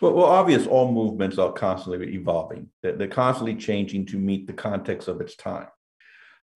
Well, 0.00 0.12
well, 0.12 0.26
obvious, 0.26 0.66
all 0.66 0.90
movements 0.90 1.38
are 1.38 1.52
constantly 1.52 2.14
evolving. 2.14 2.68
They're, 2.82 2.96
they're 2.96 3.08
constantly 3.08 3.54
changing 3.54 4.06
to 4.06 4.16
meet 4.16 4.46
the 4.46 4.52
context 4.52 5.08
of 5.08 5.20
its 5.20 5.36
time. 5.36 5.68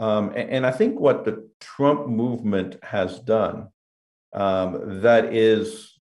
Um, 0.01 0.31
and, 0.31 0.51
and, 0.51 0.67
I 0.67 0.71
think 0.71 1.01
what 1.01 1.25
the 1.25 1.49
Trump 1.61 2.07
movement 2.07 2.77
has 2.85 3.19
done 3.19 3.69
um, 4.33 5.01
that 5.03 5.35
is 5.35 5.99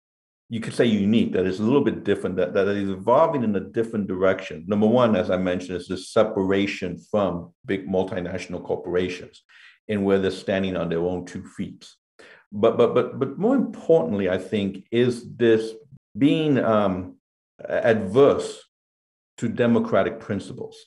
you 0.50 0.60
could 0.60 0.74
say 0.74 0.86
unique, 0.86 1.34
that 1.34 1.46
is 1.46 1.60
a 1.60 1.64
little 1.64 1.84
bit 1.84 2.04
different, 2.04 2.36
that, 2.36 2.54
that 2.54 2.68
is 2.68 2.90
evolving 2.90 3.44
in 3.44 3.56
a 3.56 3.60
different 3.60 4.08
direction. 4.08 4.64
Number 4.68 4.86
one, 4.86 5.16
as 5.16 5.32
I 5.32 5.38
mentioned, 5.38 5.78
is 5.78 5.88
the 5.88 5.98
separation 5.98 7.00
from 7.10 7.54
big 7.66 7.88
multinational 7.88 8.64
corporations 8.64 9.44
and 9.88 10.06
where 10.06 10.20
they're 10.20 10.32
standing 10.32 10.78
on 10.78 10.90
their 10.90 11.00
own 11.00 11.26
two 11.26 11.44
feet. 11.58 11.88
But 12.52 12.78
but 12.78 12.94
but 12.94 13.20
but 13.20 13.38
more 13.38 13.56
importantly, 13.56 14.30
I 14.30 14.38
think, 14.38 14.86
is 14.92 15.36
this 15.36 15.74
being 16.18 16.58
um, 16.58 17.18
adverse 17.68 18.64
to 19.38 19.50
democratic 19.50 20.20
principles. 20.20 20.78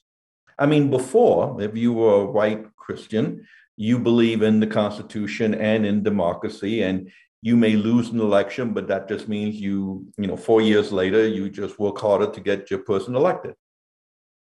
I 0.59 0.67
mean, 0.67 0.91
before, 0.91 1.61
if 1.63 1.77
you 1.77 1.93
were 1.93 2.23
a 2.23 2.27
white 2.27 2.65
Christian, 2.77 3.47
you 3.77 3.99
believe 3.99 4.43
in 4.43 4.61
the 4.61 4.67
Constitution 4.67 5.55
and 5.55 5.87
in 5.87 6.03
democracy, 6.03 6.83
and 6.83 7.11
you 7.43 7.57
may 7.57 7.77
lose 7.77 8.09
an 8.11 8.21
election, 8.21 8.73
but 8.73 8.89
that 8.89 9.09
just 9.09 9.29
means 9.29 9.55
you, 9.57 10.07
you 10.17 10.27
know, 10.27 10.37
four 10.37 10.61
years 10.61 10.91
later, 10.91 11.27
you 11.27 11.49
just 11.49 11.79
work 11.79 11.99
harder 11.99 12.31
to 12.33 12.41
get 12.41 12.71
your 12.71 12.81
person 12.81 13.15
elected. 13.15 13.55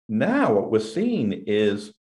Now, 0.09 0.55
what 0.55 0.71
we're 0.71 0.81
seeing 0.81 1.33
is 1.47 1.93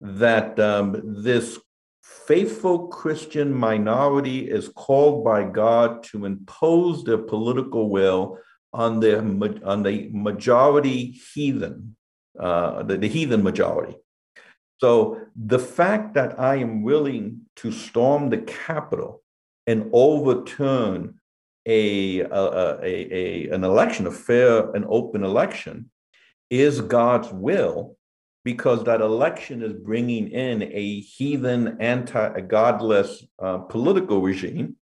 that 0.00 0.60
um, 0.60 1.00
this 1.24 1.58
faithful 2.04 2.88
Christian 2.88 3.52
minority 3.52 4.50
is 4.50 4.68
called 4.68 5.24
by 5.24 5.42
God 5.42 6.02
to 6.04 6.26
impose 6.26 7.02
their 7.02 7.18
political 7.18 7.88
will 7.88 8.38
on 8.74 9.00
the, 9.00 9.18
on 9.64 9.82
the 9.82 10.10
majority 10.12 11.18
heathen, 11.32 11.96
uh, 12.38 12.82
the, 12.82 12.98
the 12.98 13.08
heathen 13.08 13.42
majority. 13.42 13.96
So 14.78 15.20
the 15.34 15.58
fact 15.58 16.12
that 16.14 16.38
I 16.38 16.56
am 16.56 16.82
willing 16.82 17.42
to 17.56 17.72
storm 17.72 18.28
the 18.28 18.38
Capitol 18.38 19.22
and 19.66 19.88
overturn 19.94 21.20
a, 21.64 22.20
a, 22.20 22.78
a, 22.82 23.14
a, 23.14 23.48
an 23.48 23.64
election, 23.64 24.06
a 24.06 24.10
fair 24.10 24.70
and 24.72 24.84
open 24.88 25.24
election, 25.24 25.90
is 26.50 26.82
God's 26.82 27.32
will 27.32 27.96
because 28.44 28.84
that 28.84 29.00
election 29.00 29.62
is 29.62 29.72
bringing 29.72 30.30
in 30.30 30.62
a 30.62 31.00
heathen, 31.00 31.78
anti 31.80 32.40
godless 32.42 33.24
uh, 33.38 33.58
political 33.58 34.20
regime. 34.20 34.76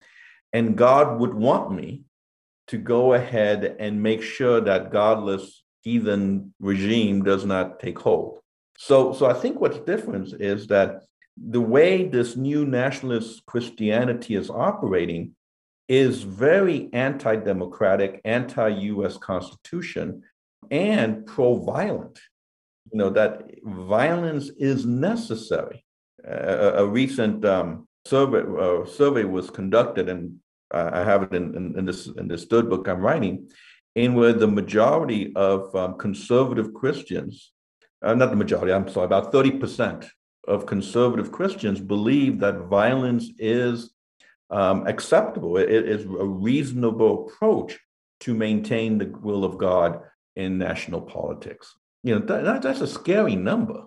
And 0.52 0.76
God 0.76 1.20
would 1.20 1.34
want 1.34 1.70
me 1.72 2.02
to 2.68 2.78
go 2.78 3.14
ahead 3.14 3.76
and 3.78 4.02
make 4.02 4.22
sure 4.22 4.60
that 4.60 4.90
godless 4.90 5.62
heathen 5.82 6.54
regime 6.58 7.22
does 7.22 7.44
not 7.44 7.78
take 7.80 7.98
hold. 7.98 8.40
So, 8.78 9.12
so 9.12 9.26
I 9.26 9.34
think 9.34 9.60
what's 9.60 9.78
different 9.80 10.40
is 10.40 10.66
that 10.68 11.02
the 11.36 11.60
way 11.60 12.06
this 12.06 12.36
new 12.36 12.64
nationalist 12.64 13.44
Christianity 13.46 14.34
is 14.34 14.50
operating 14.50 15.34
is 15.88 16.22
very 16.22 16.88
anti 16.92 17.36
democratic, 17.36 18.20
anti 18.24 18.68
US 18.68 19.16
Constitution, 19.16 20.22
and 20.70 21.26
pro 21.26 21.56
violent. 21.56 22.20
You 22.92 22.98
know, 22.98 23.10
that 23.10 23.50
violence 23.62 24.50
is 24.58 24.86
necessary. 24.86 25.84
A, 26.24 26.84
recent 26.84 27.44
um, 27.44 27.88
survey, 28.04 28.42
uh, 28.58 28.84
survey 28.84 29.24
was 29.24 29.48
conducted, 29.48 30.08
and 30.08 30.36
I 30.70 31.02
have 31.02 31.22
it 31.22 31.32
in, 31.32 31.54
in, 31.54 31.78
in, 31.78 31.84
this, 31.86 32.06
in 32.06 32.28
this 32.28 32.44
third 32.44 32.68
book 32.68 32.88
I'm 32.88 33.00
writing, 33.00 33.48
in 33.94 34.14
where 34.14 34.32
the 34.32 34.46
majority 34.46 35.32
of 35.34 35.74
um, 35.74 35.98
conservative 35.98 36.74
Christians, 36.74 37.52
uh, 38.02 38.14
not 38.14 38.30
the 38.30 38.36
majority, 38.36 38.72
I'm 38.72 38.88
sorry, 38.88 39.06
about 39.06 39.32
30% 39.32 40.08
of 40.46 40.66
conservative 40.66 41.32
Christians 41.32 41.80
believe 41.80 42.40
that 42.40 42.68
violence 42.68 43.30
is 43.38 43.92
um, 44.50 44.86
acceptable. 44.86 45.56
It 45.56 45.70
is 45.70 46.04
a 46.04 46.24
reasonable 46.24 47.28
approach 47.28 47.78
to 48.20 48.34
maintain 48.34 48.98
the 48.98 49.06
will 49.06 49.44
of 49.44 49.58
God 49.58 50.00
in 50.36 50.58
national 50.58 51.02
politics. 51.02 51.74
You 52.02 52.18
know, 52.18 52.26
that, 52.26 52.62
that's 52.62 52.80
a 52.80 52.86
scary 52.86 53.36
number. 53.36 53.84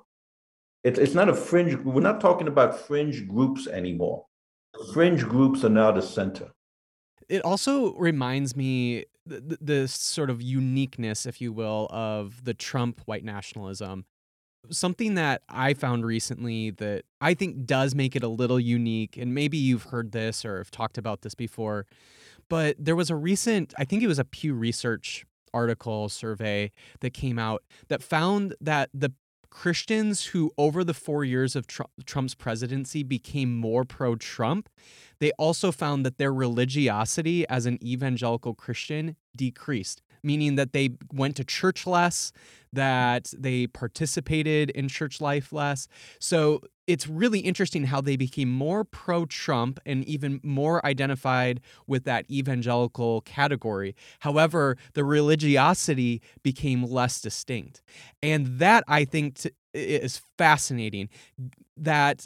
It's, 0.84 1.00
it's 1.00 1.14
not 1.14 1.30
a 1.30 1.34
fringe, 1.34 1.76
we're 1.78 2.02
not 2.02 2.22
talking 2.22 2.48
about 2.48 2.80
fringe 2.80 3.28
groups 3.28 3.68
anymore. 3.68 4.26
Fringe 4.94 5.24
groups 5.24 5.64
are 5.64 5.70
now 5.70 5.92
the 5.92 6.02
center. 6.02 6.52
It 7.30 7.42
also 7.44 7.94
reminds 7.94 8.56
me 8.56 9.06
the 9.26 9.88
sort 9.88 10.30
of 10.30 10.42
uniqueness, 10.42 11.26
if 11.26 11.40
you 11.40 11.54
will, 11.54 11.88
of 11.90 12.44
the 12.44 12.54
Trump 12.54 13.02
white 13.06 13.24
nationalism 13.24 14.06
Something 14.70 15.16
that 15.16 15.42
I 15.50 15.74
found 15.74 16.06
recently 16.06 16.70
that 16.72 17.04
I 17.20 17.34
think 17.34 17.66
does 17.66 17.96
make 17.96 18.16
it 18.16 18.24
a 18.24 18.30
little 18.30 18.60
unique, 18.60 19.18
and 19.18 19.36
maybe 19.36 19.58
you've 19.58 19.84
heard 19.84 20.14
this 20.14 20.46
or 20.46 20.60
have 20.60 20.72
talked 20.72 20.98
about 20.98 21.22
this 21.22 21.36
before, 21.36 21.86
but 22.48 22.78
there 22.80 22.96
was 22.96 23.10
a 23.10 23.16
recent, 23.16 23.74
I 23.78 23.84
think 23.84 24.04
it 24.04 24.08
was 24.08 24.20
a 24.20 24.24
Pew 24.24 24.54
Research 24.54 25.26
article 25.54 26.10
survey 26.10 26.72
that 27.02 27.14
came 27.14 27.40
out 27.40 27.64
that 27.88 28.02
found 28.02 28.56
that 28.62 28.90
the 28.94 29.14
Christians 29.54 30.26
who, 30.26 30.52
over 30.58 30.84
the 30.84 30.96
four 30.96 31.24
years 31.24 31.56
of 31.56 31.68
Tru- 31.68 31.86
Trump's 32.06 32.34
presidency, 32.34 33.04
became 33.04 33.56
more 33.56 33.86
pro 33.86 34.16
Trump, 34.16 34.68
they 35.20 35.32
also 35.34 35.72
found 35.72 36.04
that 36.06 36.18
their 36.18 36.34
religiosity 36.34 37.48
as 37.48 37.68
an 37.68 37.78
evangelical 37.84 38.56
Christian 38.56 39.16
decreased, 39.36 40.02
meaning 40.24 40.56
that 40.56 40.74
they 40.74 40.92
went 41.12 41.36
to 41.38 41.44
church 41.44 41.86
less, 41.86 42.32
that 42.72 43.34
they 43.38 43.68
participated 43.68 44.70
in 44.72 44.88
church 44.88 45.22
life 45.22 45.54
less. 45.54 45.88
So 46.20 46.62
it's 46.88 47.08
really 47.08 47.40
interesting 47.40 47.86
how 47.86 48.02
they 48.02 48.16
became 48.16 48.52
more 48.52 48.84
pro 48.84 49.26
Trump 49.26 49.80
and 49.86 50.04
even 50.06 50.40
more 50.44 50.86
identified 50.86 51.62
with 51.88 52.04
that 52.06 52.30
evangelical 52.30 53.22
category. 53.22 53.96
However, 54.20 54.78
the 54.94 55.04
religiosity 55.04 56.22
became 56.42 56.84
less 56.84 57.22
distinct. 57.22 57.82
And 58.22 58.60
that 58.60 58.84
I 58.88 59.06
think 59.06 59.36
t- 59.36 59.52
is 59.74 60.22
fascinating 60.38 61.10
that 61.78 62.26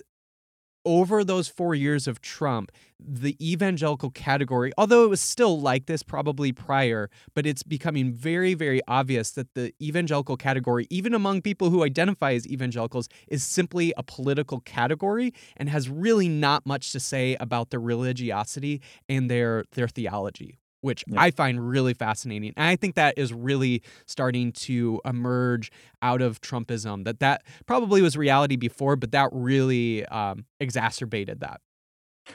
over 0.87 1.21
those 1.25 1.49
four 1.49 1.75
years 1.75 2.07
of 2.07 2.21
Trump, 2.21 2.71
the 2.97 3.35
evangelical 3.41 4.09
category, 4.09 4.71
although 4.77 5.03
it 5.03 5.09
was 5.09 5.19
still 5.19 5.59
like 5.59 5.85
this 5.85 6.01
probably 6.01 6.53
prior, 6.53 7.09
but 7.35 7.45
it's 7.45 7.61
becoming 7.61 8.13
very, 8.13 8.53
very 8.53 8.81
obvious 8.87 9.31
that 9.31 9.53
the 9.53 9.73
evangelical 9.81 10.37
category, 10.37 10.87
even 10.89 11.13
among 11.13 11.41
people 11.41 11.69
who 11.69 11.83
identify 11.83 12.31
as 12.31 12.47
evangelicals, 12.47 13.09
is 13.27 13.43
simply 13.43 13.93
a 13.97 14.03
political 14.03 14.61
category 14.61 15.33
and 15.57 15.69
has 15.69 15.89
really 15.89 16.29
not 16.29 16.65
much 16.65 16.93
to 16.93 17.01
say 17.01 17.35
about 17.41 17.69
their 17.69 17.81
religiosity 17.81 18.81
and 19.09 19.29
their 19.29 19.65
their 19.73 19.89
theology 19.89 20.57
which 20.81 21.03
Yeah. 21.07 21.21
I 21.21 21.31
find 21.31 21.67
really 21.69 21.93
fascinating. 21.93 22.53
And 22.55 22.67
I 22.67 22.75
think 22.75 22.95
that 22.95 23.17
is 23.17 23.33
really 23.33 23.83
starting 24.05 24.51
to 24.53 25.01
emerge 25.05 25.71
out 26.01 26.21
of 26.21 26.41
Trumpism. 26.41 27.05
That 27.05 27.19
that 27.19 27.43
probably 27.65 28.01
was 28.01 28.17
reality 28.17 28.55
before, 28.55 28.95
but 28.95 29.11
that 29.11 29.29
really 29.31 30.05
um, 30.07 30.45
exacerbated 30.59 31.39
that. 31.41 31.61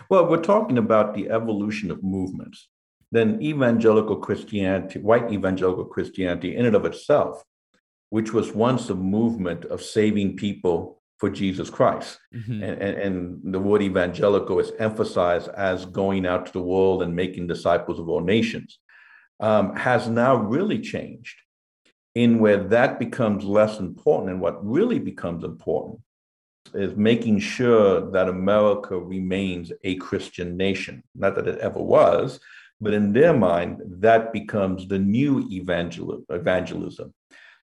Well, 0.09 0.26
we're 0.28 0.42
talking 0.42 0.78
about 0.78 1.14
the 1.14 1.28
evolution 1.31 1.90
of 1.90 2.02
movements. 2.02 2.68
Then 3.11 3.42
evangelical 3.42 4.16
Christianity, 4.16 4.98
white 4.98 5.31
evangelical 5.31 5.85
Christianity, 5.85 6.57
in 6.57 6.64
and 6.64 6.74
of 6.74 6.87
itself, 6.87 7.42
which 8.09 8.33
was 8.33 8.52
once 8.52 8.88
a 8.88 8.94
movement 8.94 9.66
of 9.66 9.83
saving 9.83 10.37
people 10.37 11.01
for 11.22 11.30
Jesus 11.30 11.70
Christ. 11.70 12.18
Mhm. 12.35 12.54
And, 12.66 12.82
and, 12.82 12.94
and 13.04 13.54
the 13.54 13.61
word 13.61 13.80
evangelical 13.80 14.58
is 14.58 14.72
emphasized 14.80 15.48
as 15.50 15.87
going 15.87 16.26
out 16.26 16.46
to 16.46 16.52
the 16.52 16.68
world 16.72 17.00
and 17.00 17.14
making 17.14 17.46
disciples 17.46 18.00
of 18.00 18.08
all 18.08 18.22
nations, 18.37 18.80
um, 19.38 19.76
has 19.76 20.08
now 20.08 20.35
really 20.35 20.80
changed 20.80 21.37
in 22.16 22.40
where 22.40 22.61
that 22.76 22.98
becomes 22.98 23.44
less 23.44 23.78
important. 23.78 24.32
And 24.32 24.40
what 24.40 24.66
really 24.66 24.98
becomes 24.98 25.44
important 25.44 26.00
is 26.74 26.96
making 26.96 27.38
sure 27.38 28.11
that 28.11 28.28
America 28.28 28.98
remains 28.98 29.70
a 29.85 29.94
Christian 30.06 30.56
nation. 30.56 31.04
Not 31.14 31.37
that 31.37 31.46
it 31.46 31.61
ever 31.61 31.82
was, 31.98 32.40
but 32.80 32.94
in 32.94 33.12
their 33.12 33.32
mind, 33.32 33.80
that 34.06 34.32
becomes 34.32 34.88
the 34.88 34.98
new 34.98 35.32
evangel- 35.52 36.24
evangelism. 36.30 37.14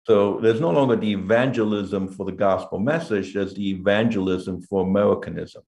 So 0.05 0.39
there's 0.41 0.61
no 0.61 0.71
longer 0.71 0.95
the 0.95 1.11
evangelism 1.11 2.07
for 2.07 2.25
the 2.25 2.31
gospel 2.31 2.79
message, 2.79 3.33
there's 3.33 3.53
the 3.53 3.69
evangelism 3.69 4.61
for 4.61 4.85
Americanism. 4.85 5.63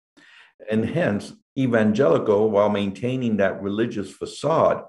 And 0.70 0.86
hence, 0.86 1.34
evangelical, 1.58 2.50
while 2.50 2.70
maintaining 2.70 3.38
that 3.38 3.62
religious 3.62 4.12
facade, 4.12 4.84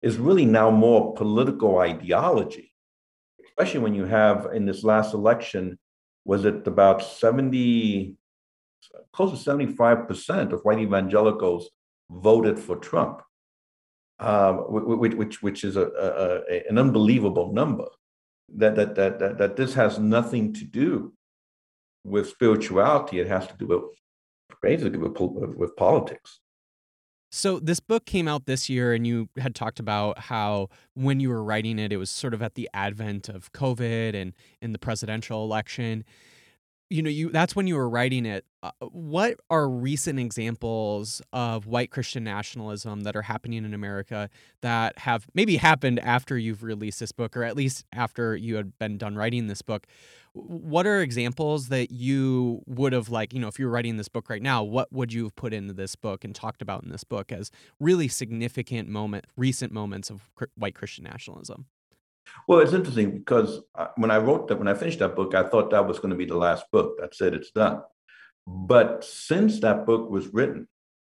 is 0.00 0.16
really 0.16 0.44
now 0.44 0.70
more 0.70 1.14
political 1.14 1.78
ideology, 1.78 2.72
especially 3.46 3.80
when 3.80 3.94
you 3.94 4.04
have 4.04 4.48
in 4.54 4.64
this 4.64 4.84
last 4.84 5.12
election, 5.12 5.78
was 6.24 6.44
it 6.44 6.66
about 6.66 7.02
70, 7.02 8.14
close 9.12 9.42
to 9.42 9.50
75% 9.50 10.52
of 10.52 10.60
white 10.62 10.78
evangelicals 10.78 11.70
voted 12.10 12.58
for 12.58 12.76
Trump, 12.76 13.22
um, 14.20 14.58
which, 14.68 15.14
which, 15.14 15.42
which 15.42 15.64
is 15.64 15.76
a, 15.76 15.86
a, 15.86 16.54
a, 16.54 16.68
an 16.68 16.78
unbelievable 16.78 17.52
number 17.52 17.86
that, 18.56 18.76
that, 18.76 18.94
that, 18.94 19.18
that, 19.18 19.38
that 19.38 19.56
this 19.56 19.74
has 19.74 19.98
nothing 19.98 20.52
to 20.54 20.64
do 20.64 21.12
with 22.04 22.28
spirituality. 22.28 23.20
It 23.20 23.28
has 23.28 23.46
to 23.48 23.56
do 23.56 23.66
with 23.66 23.82
basically 24.62 24.98
with, 24.98 25.56
with 25.56 25.76
politics. 25.76 26.40
So 27.30 27.58
this 27.58 27.78
book 27.78 28.06
came 28.06 28.26
out 28.26 28.46
this 28.46 28.70
year, 28.70 28.94
and 28.94 29.06
you 29.06 29.28
had 29.36 29.54
talked 29.54 29.78
about 29.78 30.18
how 30.18 30.68
when 30.94 31.20
you 31.20 31.28
were 31.28 31.44
writing 31.44 31.78
it, 31.78 31.92
it 31.92 31.98
was 31.98 32.08
sort 32.08 32.32
of 32.32 32.40
at 32.40 32.54
the 32.54 32.70
advent 32.72 33.28
of 33.28 33.52
COVID 33.52 34.14
and 34.14 34.32
in 34.62 34.72
the 34.72 34.78
presidential 34.78 35.44
election. 35.44 36.04
You 36.90 37.02
know, 37.02 37.10
you 37.10 37.30
that's 37.30 37.54
when 37.54 37.66
you 37.66 37.76
were 37.76 37.88
writing 37.88 38.24
it. 38.24 38.46
Uh, 38.62 38.70
what 38.80 39.38
are 39.50 39.68
recent 39.68 40.18
examples 40.18 41.20
of 41.32 41.66
white 41.66 41.90
Christian 41.90 42.24
nationalism 42.24 43.02
that 43.02 43.14
are 43.14 43.22
happening 43.22 43.64
in 43.64 43.74
America 43.74 44.30
that 44.62 44.98
have 45.00 45.26
maybe 45.34 45.58
happened 45.58 45.98
after 46.00 46.38
you've 46.38 46.62
released 46.62 46.98
this 46.98 47.12
book, 47.12 47.36
or 47.36 47.44
at 47.44 47.56
least 47.56 47.84
after 47.92 48.34
you 48.34 48.56
had 48.56 48.78
been 48.78 48.96
done 48.96 49.16
writing 49.16 49.48
this 49.48 49.60
book? 49.60 49.86
What 50.32 50.86
are 50.86 51.00
examples 51.00 51.68
that 51.68 51.90
you 51.90 52.62
would 52.66 52.92
have 52.92 53.10
like, 53.10 53.32
you 53.32 53.40
know, 53.40 53.48
if 53.48 53.58
you 53.58 53.66
were 53.66 53.72
writing 53.72 53.96
this 53.96 54.08
book 54.08 54.30
right 54.30 54.42
now, 54.42 54.62
what 54.62 54.92
would 54.92 55.12
you 55.12 55.24
have 55.24 55.36
put 55.36 55.52
into 55.52 55.74
this 55.74 55.94
book 55.94 56.24
and 56.24 56.34
talked 56.34 56.62
about 56.62 56.84
in 56.84 56.90
this 56.90 57.04
book 57.04 57.32
as 57.32 57.50
really 57.80 58.08
significant 58.08 58.88
moment, 58.88 59.26
recent 59.36 59.72
moments 59.72 60.10
of 60.10 60.30
white 60.56 60.74
Christian 60.74 61.04
nationalism? 61.04 61.66
Well, 62.46 62.60
it's 62.60 62.72
interesting 62.72 63.18
because 63.18 63.60
uh, 63.74 63.88
when 63.96 64.10
I 64.10 64.18
wrote 64.18 64.48
that, 64.48 64.58
when 64.58 64.68
I 64.68 64.74
finished 64.74 64.98
that 65.00 65.14
book, 65.16 65.34
I 65.34 65.42
thought 65.48 65.70
that 65.70 65.86
was 65.86 65.98
going 65.98 66.10
to 66.10 66.16
be 66.16 66.24
the 66.24 66.36
last 66.36 66.64
book. 66.72 66.96
That's 66.98 67.18
said, 67.18 67.34
it's 67.34 67.50
done. 67.50 67.82
But 68.46 69.04
since 69.04 69.60
that 69.60 69.84
book 69.84 70.08
was 70.10 70.28
written, 70.28 70.66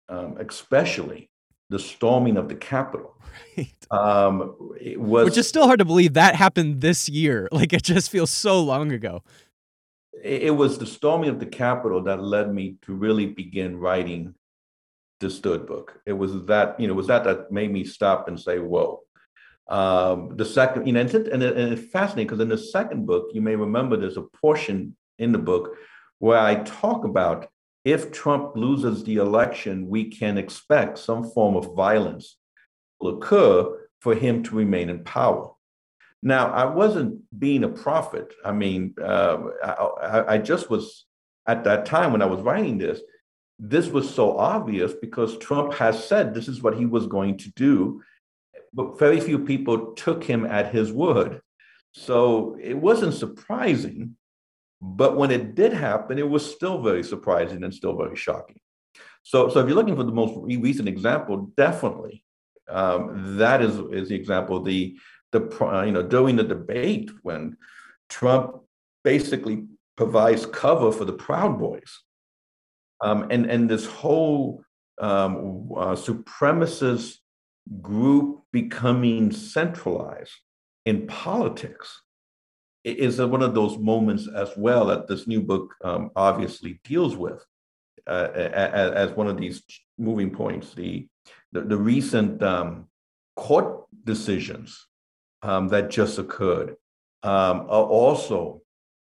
um, 0.08 0.36
especially 0.38 1.30
the 1.70 1.78
storming 1.78 2.36
of 2.36 2.48
the 2.48 2.54
Capitol, 2.56 3.14
Right. 3.56 3.72
um, 3.90 4.56
it 4.80 5.00
was 5.00 5.24
Which 5.24 5.38
is 5.38 5.48
still 5.48 5.66
hard 5.66 5.78
to 5.78 5.84
believe 5.84 6.14
that 6.14 6.34
happened 6.34 6.80
this 6.80 7.08
year. 7.08 7.48
Like 7.52 7.72
it 7.72 7.82
just 7.84 8.10
feels 8.10 8.30
so 8.30 8.60
long 8.60 8.92
ago. 8.92 9.22
it 10.22 10.42
it 10.44 10.50
was 10.50 10.78
the 10.78 10.86
storming 10.86 11.30
of 11.30 11.38
the 11.40 11.46
Capitol 11.46 12.02
that 12.04 12.22
led 12.22 12.52
me 12.52 12.76
to 12.82 12.92
really 12.94 13.26
begin 13.26 13.78
writing 13.78 14.34
this 15.20 15.38
third 15.38 15.66
book. 15.66 16.00
It 16.06 16.14
was 16.14 16.44
that, 16.46 16.78
you 16.80 16.86
know, 16.86 16.94
it 16.94 16.96
was 16.96 17.06
that 17.06 17.24
that 17.24 17.52
made 17.52 17.72
me 17.72 17.84
stop 17.84 18.28
and 18.28 18.38
say, 18.38 18.58
whoa. 18.58 19.00
Um, 19.70 20.36
the 20.36 20.44
second, 20.44 20.86
you 20.86 20.92
know, 20.92 21.00
and, 21.00 21.14
and, 21.14 21.42
it- 21.42 21.56
and 21.56 21.72
it's 21.72 21.90
fascinating 21.90 22.26
because 22.26 22.40
in 22.40 22.48
the 22.48 22.58
second 22.58 23.06
book, 23.06 23.28
you 23.32 23.40
may 23.40 23.54
remember 23.56 23.96
there's 23.96 24.16
a 24.16 24.22
portion 24.22 24.96
in 25.18 25.32
the 25.32 25.38
book 25.38 25.76
where 26.18 26.38
I 26.38 26.56
talk 26.56 27.04
about 27.04 27.48
if 27.84 28.12
Trump 28.12 28.56
loses 28.56 29.04
the 29.04 29.16
election, 29.16 29.88
we 29.88 30.10
can 30.10 30.36
expect 30.36 30.98
some 30.98 31.24
form 31.30 31.56
of 31.56 31.74
violence 31.74 32.36
will 33.00 33.16
occur 33.16 33.78
for 34.00 34.14
him 34.14 34.42
to 34.42 34.54
remain 34.54 34.90
in 34.90 35.04
power. 35.04 35.50
Now, 36.22 36.50
I 36.52 36.66
wasn't 36.66 37.22
being 37.38 37.64
a 37.64 37.68
prophet. 37.68 38.34
I 38.44 38.52
mean, 38.52 38.94
uh, 39.02 39.38
I, 39.64 40.34
I 40.34 40.38
just 40.38 40.68
was 40.68 41.06
at 41.46 41.64
that 41.64 41.86
time 41.86 42.12
when 42.12 42.20
I 42.20 42.26
was 42.26 42.40
writing 42.40 42.76
this. 42.76 43.00
This 43.58 43.88
was 43.88 44.12
so 44.12 44.36
obvious 44.36 44.92
because 44.92 45.38
Trump 45.38 45.72
has 45.74 46.02
said 46.04 46.34
this 46.34 46.48
is 46.48 46.62
what 46.62 46.76
he 46.76 46.84
was 46.84 47.06
going 47.06 47.38
to 47.38 47.50
do, 47.52 48.02
but 48.72 48.98
very 48.98 49.20
few 49.20 49.38
people 49.38 49.92
took 49.94 50.22
him 50.24 50.46
at 50.46 50.72
his 50.72 50.92
word. 50.92 51.40
So 51.92 52.56
it 52.60 52.76
wasn't 52.76 53.14
surprising, 53.14 54.16
but 54.80 55.16
when 55.16 55.30
it 55.30 55.54
did 55.54 55.72
happen, 55.72 56.18
it 56.18 56.28
was 56.28 56.48
still 56.54 56.82
very 56.82 57.02
surprising 57.02 57.64
and 57.64 57.74
still 57.74 57.96
very 57.96 58.16
shocking. 58.16 58.60
So, 59.22 59.48
so 59.48 59.60
if 59.60 59.66
you're 59.66 59.76
looking 59.76 59.96
for 59.96 60.04
the 60.04 60.12
most 60.12 60.34
recent 60.44 60.88
example, 60.88 61.52
definitely 61.56 62.24
um, 62.70 63.36
that 63.38 63.62
is 63.62 63.76
is 63.92 64.08
the 64.08 64.14
example. 64.14 64.62
The 64.62 64.96
the 65.32 65.40
pro- 65.40 65.82
you 65.82 65.92
know 65.92 66.02
during 66.02 66.36
the 66.36 66.44
debate 66.44 67.10
when 67.22 67.56
Trump 68.08 68.62
basically 69.04 69.66
provides 69.96 70.46
cover 70.46 70.92
for 70.92 71.04
the 71.04 71.12
Proud 71.12 71.58
Boys, 71.58 72.00
um, 73.00 73.26
and 73.30 73.46
and 73.46 73.68
this 73.68 73.86
whole 73.86 74.62
um, 75.00 75.70
uh, 75.76 75.96
supremacist 75.96 77.16
group 77.80 78.42
becoming 78.52 79.30
centralized 79.30 80.32
in 80.86 81.06
politics 81.06 82.02
is 82.84 83.20
one 83.20 83.42
of 83.42 83.54
those 83.54 83.78
moments 83.78 84.28
as 84.34 84.50
well 84.56 84.86
that 84.86 85.06
this 85.06 85.26
new 85.26 85.40
book 85.40 85.74
um, 85.84 86.10
obviously 86.16 86.80
deals 86.84 87.16
with 87.16 87.44
uh, 88.06 88.28
as 88.34 89.10
one 89.12 89.28
of 89.28 89.36
these 89.36 89.62
moving 89.98 90.30
points. 90.30 90.74
The 90.74 91.06
the, 91.52 91.62
the 91.62 91.76
recent 91.76 92.42
um, 92.42 92.86
court 93.36 93.84
decisions 94.04 94.86
um, 95.42 95.68
that 95.68 95.90
just 95.90 96.18
occurred 96.18 96.76
um, 97.22 97.60
are 97.68 97.84
also 97.84 98.62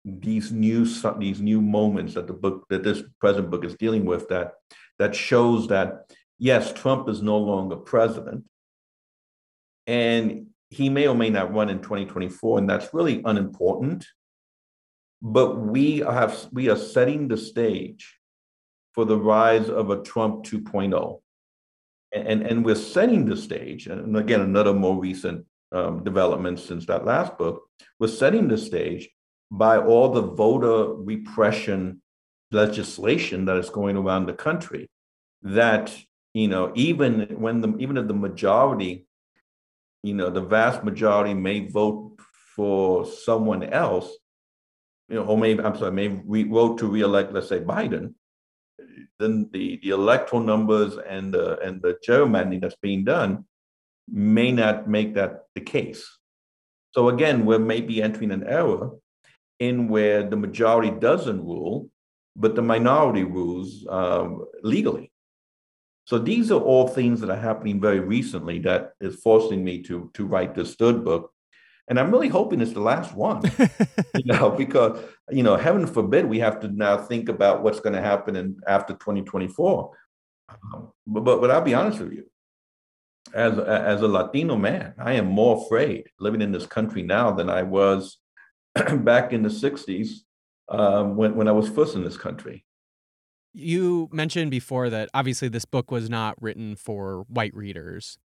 these 0.06 0.52
new 0.52 0.86
these 1.18 1.42
new 1.42 1.62
moments 1.62 2.16
that 2.16 2.28
the 2.28 2.34
book 2.34 2.66
that 2.70 2.84
this 2.84 3.04
present 3.20 3.50
book 3.50 3.64
is 3.64 3.76
dealing 3.76 4.04
with 4.04 4.28
that 4.28 4.54
that 5.00 5.16
shows 5.16 5.68
that 5.68 6.14
yes 6.50 6.74
Trump 6.74 7.10
is 7.10 7.22
no 7.22 7.38
longer 7.38 7.76
president 7.76 8.44
and 9.88 10.48
he 10.70 10.90
may 10.90 11.08
or 11.08 11.16
may 11.16 11.30
not 11.30 11.54
run 11.54 11.70
in 11.70 11.80
2024 11.80 12.60
and 12.60 12.70
that's 12.70 12.94
really 12.94 13.22
unimportant 13.26 14.06
but 15.22 15.50
we 15.56 16.00
have 16.00 16.48
we 16.52 16.70
are 16.70 16.82
setting 16.96 17.28
the 17.28 17.38
stage 17.38 18.04
for 18.94 19.06
the 19.06 19.18
rise 19.18 19.70
of 19.70 19.90
a 19.90 20.02
Trump 20.02 20.44
2.0. 20.46 21.20
And, 22.16 22.44
and 22.44 22.64
we're 22.64 22.76
setting 22.76 23.26
the 23.26 23.36
stage, 23.36 23.88
and 23.88 24.16
again, 24.16 24.42
another 24.42 24.74
more 24.74 25.00
recent 25.00 25.46
um, 25.72 26.04
development 26.04 26.60
since 26.60 26.86
that 26.86 27.06
last 27.06 27.40
book, 27.40 27.64
we're 28.00 28.08
setting 28.08 28.48
the 28.48 28.58
stage 28.58 29.10
by 29.50 29.80
all 29.80 30.10
the 30.10 30.22
voter 30.22 30.94
repression 30.94 32.02
legislation 32.52 33.46
that 33.46 33.58
is 33.58 33.72
going 33.72 33.98
around 33.98 34.28
the 34.28 34.34
country 34.34 34.88
that 35.42 35.98
you 36.34 36.48
know 36.48 36.72
even 36.76 37.22
when 37.38 37.62
the 37.62 37.76
even 37.78 37.98
if 37.98 38.08
the 38.08 38.14
majority 38.14 39.06
you 40.02 40.14
know 40.14 40.30
the 40.30 40.42
vast 40.42 40.84
majority 40.84 41.34
may 41.34 41.68
vote 41.68 42.18
for 42.56 43.06
someone 43.06 43.64
else 43.64 44.12
you 45.10 45.16
know 45.16 45.26
or 45.26 45.38
maybe 45.38 45.64
i'm 45.64 45.78
sorry 45.78 45.92
may 45.92 46.08
re- 46.08 46.44
vote 46.44 46.78
to 46.78 46.88
reelect 46.88 47.32
let's 47.34 47.50
say 47.50 47.60
biden 47.60 48.14
then 49.20 49.50
the, 49.54 49.80
the 49.84 49.90
electoral 49.90 50.42
numbers 50.42 50.98
and 51.08 51.34
the 51.34 51.60
and 51.60 51.82
the 51.82 51.98
gerrymandering 52.06 52.62
that's 52.62 52.76
being 52.82 53.04
done 53.04 53.46
may 54.12 54.52
not 54.52 54.90
make 54.90 55.14
that 55.14 55.44
the 55.56 55.62
case 55.62 56.06
so 56.92 57.10
again 57.10 57.46
we 57.46 57.58
may 57.58 57.82
be 57.82 58.02
entering 58.02 58.32
an 58.32 58.44
era 58.44 58.90
in 59.60 59.88
where 59.88 60.28
the 60.28 60.36
majority 60.36 60.90
doesn't 60.90 61.46
rule 61.46 61.90
but 62.36 62.56
the 62.56 62.62
minority 62.62 63.24
rules 63.24 63.86
um, 63.90 64.46
legally. 64.64 65.13
So 66.06 66.18
these 66.20 66.52
are 66.52 66.60
all 66.60 66.88
things 66.88 67.22
that 67.22 67.30
are 67.30 67.36
happening 67.36 67.80
very 67.80 68.00
recently 68.00 68.60
that 68.60 68.92
is 69.00 69.16
forcing 69.22 69.64
me 69.64 69.82
to 69.84 70.12
to 70.14 70.26
write 70.26 70.54
this 70.54 70.76
third 70.76 71.04
book. 71.04 71.32
And 71.88 72.00
I'm 72.00 72.12
really 72.12 72.30
hoping 72.30 72.62
it's 72.62 72.74
the 72.74 72.80
last 72.80 73.14
one, 73.14 73.42
you 74.16 74.26
know, 74.26 74.52
because 74.52 75.00
you 75.30 75.44
know, 75.44 75.56
heaven 75.56 75.86
forbid 75.86 76.26
we 76.26 76.40
have 76.40 76.60
to 76.62 76.68
now 76.70 76.98
think 76.98 77.30
about 77.30 77.62
what's 77.62 77.80
going 77.80 77.96
to 77.96 78.02
happen 78.02 78.36
in 78.36 78.58
after 78.68 78.94
2024. 78.94 79.92
Um, 80.50 80.92
but, 81.08 81.22
but 81.22 81.42
but 81.42 81.52
I'll 81.52 81.62
be 81.62 81.74
honest 81.74 82.00
with 82.00 82.14
you, 82.14 82.26
as 83.34 83.58
as 83.58 84.02
a 84.02 84.08
Latino 84.08 84.56
man, 84.56 84.94
I 84.98 85.14
am 85.14 85.28
more 85.28 85.66
afraid 85.66 86.08
living 86.20 86.42
in 86.42 86.52
this 86.52 86.66
country 86.66 87.02
now 87.02 87.32
than 87.32 87.50
I 87.50 87.64
was 87.64 88.18
back 88.94 89.34
in 89.34 89.44
the 89.44 89.50
60s 89.50 90.20
um, 90.70 91.16
when, 91.16 91.36
when 91.36 91.48
I 91.48 91.52
was 91.52 91.70
first 91.70 91.96
in 91.96 92.04
this 92.04 92.18
country. 92.18 92.66
You 93.54 94.10
mentioned 94.12 94.52
before 94.52 94.90
that 94.90 95.10
obviously 95.14 95.48
this 95.48 95.66
book 95.66 95.92
was 95.92 96.10
not 96.10 96.42
written 96.42 96.76
for 96.76 97.26
white 97.28 97.56
readers. 97.56 98.18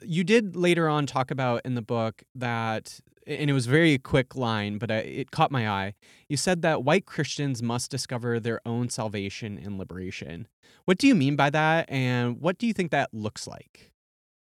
You 0.00 0.24
did 0.24 0.56
later 0.56 0.88
on 0.88 1.06
talk 1.06 1.30
about 1.30 1.62
in 1.64 1.76
the 1.76 1.82
book 1.82 2.24
that, 2.34 2.98
and 3.26 3.48
it 3.48 3.52
was 3.52 3.68
a 3.68 3.70
very 3.70 3.96
quick 3.98 4.34
line, 4.34 4.78
but 4.78 4.90
it 4.90 5.30
caught 5.30 5.52
my 5.52 5.68
eye. 5.68 5.94
You 6.28 6.36
said 6.36 6.62
that 6.62 6.82
white 6.82 7.06
Christians 7.06 7.62
must 7.62 7.88
discover 7.88 8.40
their 8.40 8.60
own 8.66 8.88
salvation 8.88 9.60
and 9.62 9.78
liberation. 9.78 10.48
What 10.84 10.98
do 10.98 11.06
you 11.06 11.14
mean 11.14 11.36
by 11.36 11.50
that, 11.50 11.88
and 11.88 12.40
what 12.40 12.58
do 12.58 12.66
you 12.66 12.72
think 12.72 12.90
that 12.90 13.14
looks 13.14 13.46
like? 13.46 13.92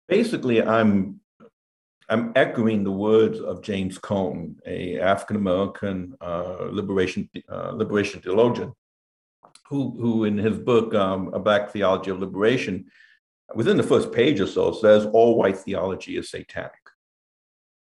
Basically, 0.10 0.62
I'm 0.62 1.21
I'm 2.10 2.34
echoing 2.36 2.84
the 2.84 2.91
words 2.91 3.39
of 3.39 3.62
James 3.62 3.97
Cone, 3.97 4.58
a 4.65 4.99
African 4.99 5.38
American 5.38 6.15
uh, 6.21 6.67
liberation 6.71 7.29
uh, 7.49 7.71
liberation 7.71 8.21
theologian, 8.21 8.73
who 9.67 9.97
who 9.99 10.25
in 10.25 10.38
his 10.38 10.58
book 10.58 10.93
um, 10.93 11.34
A 11.34 11.39
Black 11.39 11.71
Theology 11.71 12.12
of 12.12 12.19
Liberation, 12.19 12.86
within 13.54 13.78
the 13.78 13.84
first 13.84 14.12
page 14.12 14.39
or 14.39 14.47
so, 14.47 14.71
says 14.71 15.06
all 15.06 15.38
white 15.38 15.58
theology 15.58 16.17
is 16.17 16.30
satanic. 16.30 16.71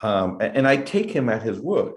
Um, 0.01 0.39
and, 0.41 0.69
I 0.69 0.77
take 0.77 1.11
him 1.11 1.31
at 1.31 1.43
his 1.43 1.59
word 1.59 1.95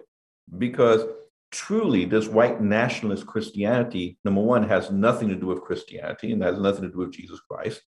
because 0.58 1.04
truly 1.52 2.06
this 2.06 2.28
white 2.28 2.62
nationalist 2.62 3.26
Christianity, 3.26 4.18
number 4.24 4.42
one, 4.42 4.68
has 4.68 4.92
nothing 4.92 5.28
to 5.28 5.36
do 5.36 5.48
with 5.48 5.62
Christianity 5.62 6.32
and 6.32 6.42
has 6.42 6.58
nothing 6.58 6.84
to 6.84 6.90
do 6.90 7.00
with 7.00 7.12
Jesus 7.12 7.40
Christ. 7.42 7.82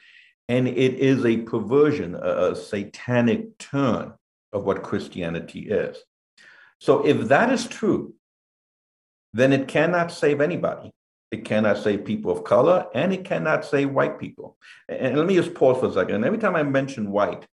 And 0.48 0.68
it 0.68 0.94
is 0.94 1.26
a 1.26 1.38
perversion, 1.38 2.14
a, 2.14 2.52
a 2.52 2.56
satanic 2.56 3.58
turn 3.58 4.14
of 4.52 4.64
what 4.64 4.82
Christianity 4.82 5.68
is. 5.68 5.98
So 6.80 7.06
if 7.06 7.28
that 7.28 7.52
is 7.52 7.66
true, 7.66 8.14
then 9.34 9.52
it 9.52 9.68
cannot 9.68 10.12
save 10.12 10.40
anybody. 10.40 10.92
It 11.30 11.44
cannot 11.44 11.78
say 11.78 11.98
people 11.98 12.30
of 12.30 12.44
color 12.44 12.86
and 12.94 13.12
it 13.12 13.24
cannot 13.24 13.64
say 13.64 13.84
white 13.84 14.18
people. 14.18 14.56
And 14.88 15.16
let 15.16 15.26
me 15.26 15.34
just 15.34 15.54
pause 15.54 15.80
for 15.80 15.88
a 15.88 15.92
second. 15.92 16.24
Every 16.24 16.38
time 16.38 16.54
I 16.54 16.62
mention 16.62 17.10
white, 17.10 17.46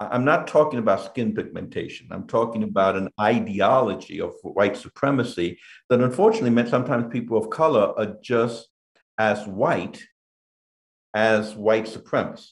I'm 0.00 0.24
not 0.24 0.48
talking 0.48 0.80
about 0.80 1.04
skin 1.04 1.34
pigmentation. 1.34 2.08
I'm 2.10 2.26
talking 2.26 2.64
about 2.64 2.96
an 2.96 3.10
ideology 3.20 4.20
of 4.20 4.34
white 4.42 4.76
supremacy 4.76 5.58
that 5.88 6.00
unfortunately 6.00 6.50
meant 6.50 6.68
sometimes 6.68 7.12
people 7.12 7.38
of 7.38 7.50
color 7.50 7.94
are 7.96 8.16
just 8.20 8.68
as 9.18 9.46
white 9.46 10.02
as 11.14 11.54
white 11.54 11.84
supremacists. 11.84 12.50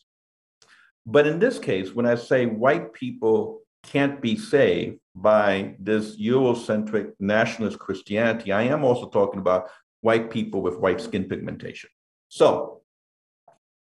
But 1.05 1.27
in 1.27 1.41
this 1.41 1.59
case, 1.59 1.93
when 1.93 2.07
I 2.07 2.15
say 2.15 2.47
white 2.47 2.93
people 2.93 3.63
can't 3.83 4.21
be 4.21 4.37
saved 4.37 4.99
by 5.17 5.75
this 5.81 6.17
Eurocentric 6.21 7.13
nationalist 7.19 7.81
Christianity, 7.81 8.53
I 8.53 8.63
am 8.63 8.85
also 8.85 9.09
talking 9.09 9.41
about 9.41 9.69
white 10.03 10.31
people 10.31 10.61
with 10.61 10.79
white 10.79 11.01
skin 11.01 11.25
pigmentation. 11.25 11.89
So, 12.29 12.83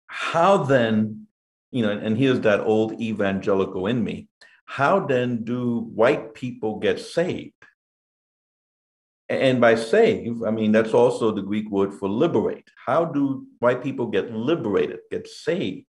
how 0.07 0.63
then, 0.63 1.27
you 1.71 1.83
know, 1.83 1.91
and 1.91 2.17
here's 2.17 2.41
that 2.41 2.59
old 2.61 2.99
evangelical 2.99 3.87
in 3.87 4.03
me, 4.03 4.27
how 4.65 5.05
then 5.05 5.43
do 5.43 5.79
white 5.79 6.33
people 6.33 6.79
get 6.79 6.99
saved? 6.99 7.53
And 9.29 9.61
by 9.61 9.75
save, 9.75 10.41
I 10.43 10.49
mean, 10.49 10.71
that's 10.71 10.95
also 10.95 11.31
the 11.31 11.43
Greek 11.43 11.69
word 11.69 11.93
for 11.93 12.09
liberate. 12.09 12.67
How 12.83 13.05
do 13.05 13.45
white 13.59 13.83
people 13.83 14.07
get 14.07 14.33
liberated, 14.33 14.99
get 15.11 15.27
saved? 15.27 15.85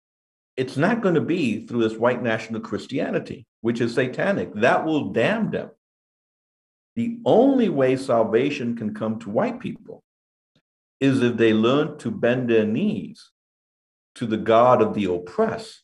It's 0.57 0.77
not 0.77 1.03
going 1.03 1.15
to 1.15 1.21
be 1.21 1.65
through 1.65 1.89
this 1.89 1.97
white 1.97 2.21
national 2.21 2.61
Christianity, 2.63 3.47
which 3.61 3.81
is 3.81 3.95
satanic. 3.95 4.53
That 4.55 4.85
will 4.85 5.13
damn 5.13 5.53
them. 5.53 5.71
The 6.97 7.21
only 7.25 7.69
way 7.69 7.97
salvation 7.97 8.77
can 8.77 8.93
come 8.93 9.21
to 9.21 9.31
white 9.31 9.61
people 9.61 10.03
is 11.01 11.23
if 11.23 11.37
they 11.37 11.53
learn 11.53 11.99
to 11.99 12.11
bend 12.11 12.51
their 12.51 12.67
knees 12.67 13.31
to 14.17 14.27
the 14.27 14.37
God 14.37 14.83
of 14.83 14.95
the 14.95 15.05
oppressed, 15.05 15.83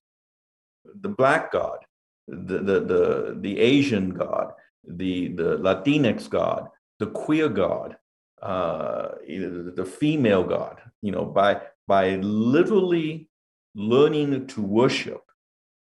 the 1.00 1.08
black 1.08 1.52
God, 1.52 1.78
the, 2.26 2.58
the, 2.58 2.80
the, 2.80 3.38
the 3.40 3.60
Asian 3.60 4.10
God, 4.10 4.52
the, 4.86 5.28
the 5.28 5.58
Latinx 5.58 6.28
God, 6.28 6.68
the 6.98 7.06
queer 7.06 7.48
God, 7.48 7.96
uh, 8.42 9.08
the 9.26 9.88
female 9.98 10.44
God, 10.44 10.80
you 11.00 11.12
know, 11.12 11.24
by, 11.24 11.60
by 11.86 12.16
literally 12.16 13.28
learning 13.74 14.46
to 14.48 14.62
worship 14.62 15.22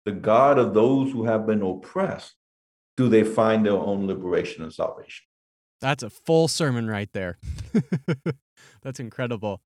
the 0.05 0.13
God 0.13 0.59
of 0.59 0.73
those 0.73 1.13
who 1.13 1.25
have 1.25 1.47
been 1.47 1.63
oppressed, 1.63 2.35
do 2.97 3.09
they 3.09 3.25
find 3.25 3.67
their 3.67 3.73
own 3.73 4.07
liberation 4.07 4.63
and 4.63 4.73
salvation. 4.73 5.27
That's 5.81 6.03
a 6.03 6.11
full 6.11 6.49
sermon 6.49 6.89
right 6.89 7.13
there. 7.13 7.39
That's 8.83 9.01
incredible 9.01 9.63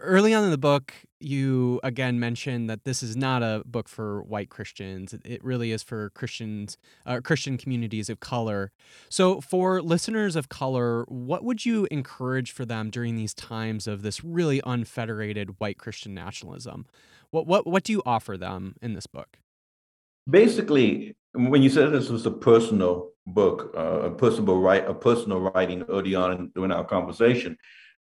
early 0.00 0.34
on 0.34 0.44
in 0.44 0.50
the 0.50 0.58
book, 0.58 0.92
you 1.20 1.80
again 1.82 2.20
mentioned 2.20 2.68
that 2.68 2.84
this 2.84 3.02
is 3.02 3.16
not 3.16 3.42
a 3.42 3.62
book 3.64 3.88
for 3.88 4.22
white 4.22 4.50
Christians. 4.50 5.14
It 5.24 5.42
really 5.44 5.72
is 5.72 5.82
for 5.82 6.10
Christians, 6.10 6.76
uh, 7.04 7.20
Christian 7.22 7.56
communities 7.56 8.08
of 8.08 8.20
color. 8.20 8.72
So, 9.08 9.40
for 9.40 9.82
listeners 9.82 10.36
of 10.36 10.48
color, 10.48 11.04
what 11.08 11.44
would 11.44 11.64
you 11.64 11.86
encourage 11.90 12.52
for 12.52 12.64
them 12.64 12.90
during 12.90 13.16
these 13.16 13.34
times 13.34 13.86
of 13.86 14.02
this 14.02 14.24
really 14.24 14.60
unfederated 14.64 15.58
white 15.58 15.78
Christian 15.78 16.14
nationalism? 16.14 16.86
What 17.30 17.46
what 17.46 17.66
what 17.66 17.84
do 17.84 17.92
you 17.92 18.02
offer 18.04 18.36
them 18.36 18.76
in 18.82 18.94
this 18.94 19.06
book? 19.06 19.38
Basically, 20.28 21.16
when 21.34 21.62
you 21.62 21.70
said 21.70 21.92
this 21.92 22.08
was 22.08 22.26
a 22.26 22.30
personal 22.30 23.10
book, 23.26 23.72
uh, 23.76 24.02
a 24.02 24.10
personal 24.10 24.60
write, 24.60 24.88
a 24.88 24.94
personal 24.94 25.40
writing 25.40 25.82
early 25.88 26.14
on 26.14 26.50
during 26.54 26.72
our 26.72 26.84
conversation, 26.84 27.56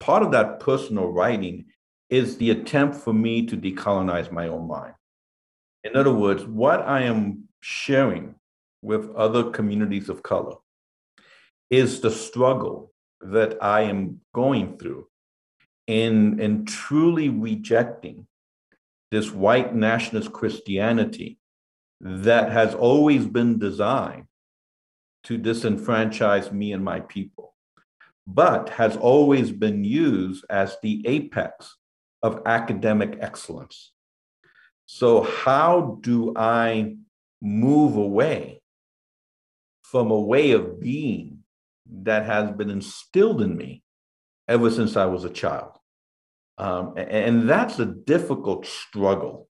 part 0.03 0.25
of 0.25 0.33
that 0.33 0.59
personal 0.59 1.07
writing 1.07 1.67
is 2.11 2.37
the 2.37 2.51
attempt 2.51 2.97
for 2.97 3.13
me 3.13 3.47
to 3.47 3.57
decolonize 3.57 4.33
my 4.33 4.49
own 4.49 4.67
mind. 4.67 4.95
In 5.85 5.97
other 5.97 6.13
words, 6.13 6.45
what 6.45 6.81
I 6.81 7.03
am 7.03 7.49
sharing 7.61 8.35
with 8.83 9.15
other 9.15 9.51
communities 9.51 10.09
of 10.09 10.23
color 10.23 10.57
is 11.71 12.01
the 12.01 12.11
struggle 12.11 12.93
that 13.21 13.63
I 13.63 13.83
am 13.83 14.21
going 14.35 14.77
through 14.77 15.07
in, 15.87 16.41
in 16.41 16.65
truly 16.65 17.29
rejecting 17.29 18.27
this 19.13 19.31
white 19.31 19.75
nationalist 19.75 20.33
Christianity 20.33 21.39
that 22.01 22.51
has 22.51 22.75
always 22.75 23.25
been 23.27 23.61
designed 23.61 24.27
to 25.25 25.39
disenfranchise 25.39 26.51
me 26.51 26.73
and 26.73 26.85
my 26.85 27.01
people 27.01 27.42
but 28.27 28.69
has 28.71 28.97
always 28.97 29.51
been 29.51 29.85
used 29.85 30.45
as 30.49 30.77
the 30.83 31.03
apex 31.07 31.77
of 32.23 32.43
academic 32.47 33.19
excellence. 33.21 33.93
So, 34.87 35.23
how 35.23 35.99
do 36.03 36.33
I 36.37 36.97
move 37.41 37.97
away 37.97 38.63
from 39.83 40.11
a 40.11 40.21
way 40.21 40.53
of 40.53 40.81
being 40.81 41.43
that 41.87 42.25
has 42.25 42.51
been 42.53 42.71
instilled 42.71 43.43
in 43.43 43.57
me 43.57 43.83
ever 44.49 44.71
since 44.71 44.97
I 44.97 45.07
was 45.07 45.25
a 45.25 45.31
child. 45.31 45.73
Um, 46.59 46.95
and, 46.97 47.49
that's 47.49 47.79
a 47.79 47.87
difficult 47.87 48.67
struggle. 48.67 49.49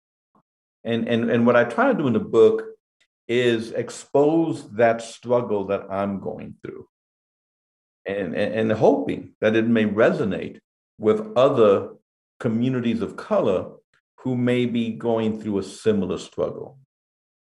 And, 0.85 1.09
and, 1.09 1.31
and 1.31 1.46
what 1.46 1.57
I 1.57 1.64
try 1.64 1.88
to 1.90 1.98
do 1.98 2.07
in 2.07 2.12
the 2.12 2.20
book 2.20 2.64
is 3.26 3.72
expose 3.72 4.70
that 4.72 5.00
struggle 5.02 5.66
that 5.66 5.90
I'm 5.90 6.20
going 6.20 6.54
through 6.62 6.87
and, 8.08 8.34
and, 8.34 8.72
hoping 8.72 9.34
that 9.40 9.54
it 9.54 9.66
may 9.66 9.84
resonate 9.84 10.58
with 10.98 11.36
other 11.36 11.90
communities 12.40 13.02
of 13.02 13.16
color 13.16 13.72
who 14.20 14.36
may 14.36 14.66
be 14.66 14.90
going 14.90 15.40
through 15.40 15.58
a 15.58 15.62
similar 15.62 16.18
struggle. 16.18 16.78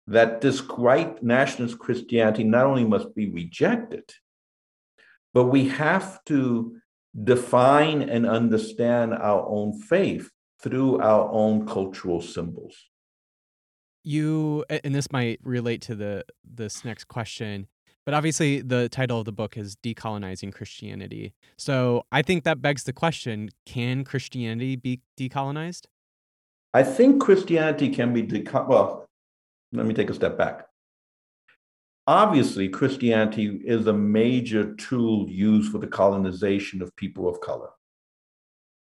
That 0.07 0.40
this 0.40 0.61
white 0.61 1.22
nationalist 1.22 1.79
Christianity 1.79 2.44
not 2.44 2.66
only 2.66 2.85
must 2.85 3.14
be 3.14 3.31
rejected, 3.31 4.05
but 5.33 5.44
we 5.44 5.68
have 5.68 6.22
to 6.24 6.77
define 7.22 8.03
and 8.03 8.27
understand 8.27 9.14
our 9.14 9.46
own 9.48 9.81
faith 9.81 10.31
through 10.61 11.00
our 11.00 11.31
own 11.31 11.66
cultural 11.66 12.20
symbols. 12.20 12.74
You 14.03 14.64
and 14.68 14.94
this 14.94 15.11
might 15.11 15.40
relate 15.42 15.81
to 15.83 15.94
the 15.94 16.24
this 16.44 16.85
next 16.85 17.05
question, 17.05 17.68
but 18.05 18.14
obviously 18.14 18.61
the 18.61 18.88
title 18.88 19.19
of 19.19 19.25
the 19.25 19.33
book 19.33 19.57
is 19.57 19.77
Decolonizing 19.77 20.53
Christianity. 20.53 21.35
So 21.57 22.05
I 22.12 22.23
think 22.23 22.45
that 22.45 22.61
begs 22.61 22.85
the 22.85 22.93
question, 22.93 23.51
can 23.67 24.05
Christianity 24.05 24.77
be 24.77 25.01
decolonized? 25.19 25.87
I 26.73 26.83
think 26.83 27.23
Christianity 27.23 27.88
can 27.88 28.12
be 28.12 28.23
decolonized. 28.23 28.69
well, 28.69 29.09
let 29.73 29.87
me 29.87 29.95
take 29.95 30.11
a 30.11 30.14
step 30.14 30.37
back. 30.37 30.67
Obviously, 32.07 32.69
Christianity 32.69 33.62
is 33.64 33.87
a 33.87 33.93
major 33.93 34.75
tool 34.75 35.29
used 35.31 35.73
for 35.73 35.79
the 35.79 35.87
colonization 35.87 36.83
of 36.83 36.95
people 36.97 37.29
of 37.29 37.40
color. 37.40 37.71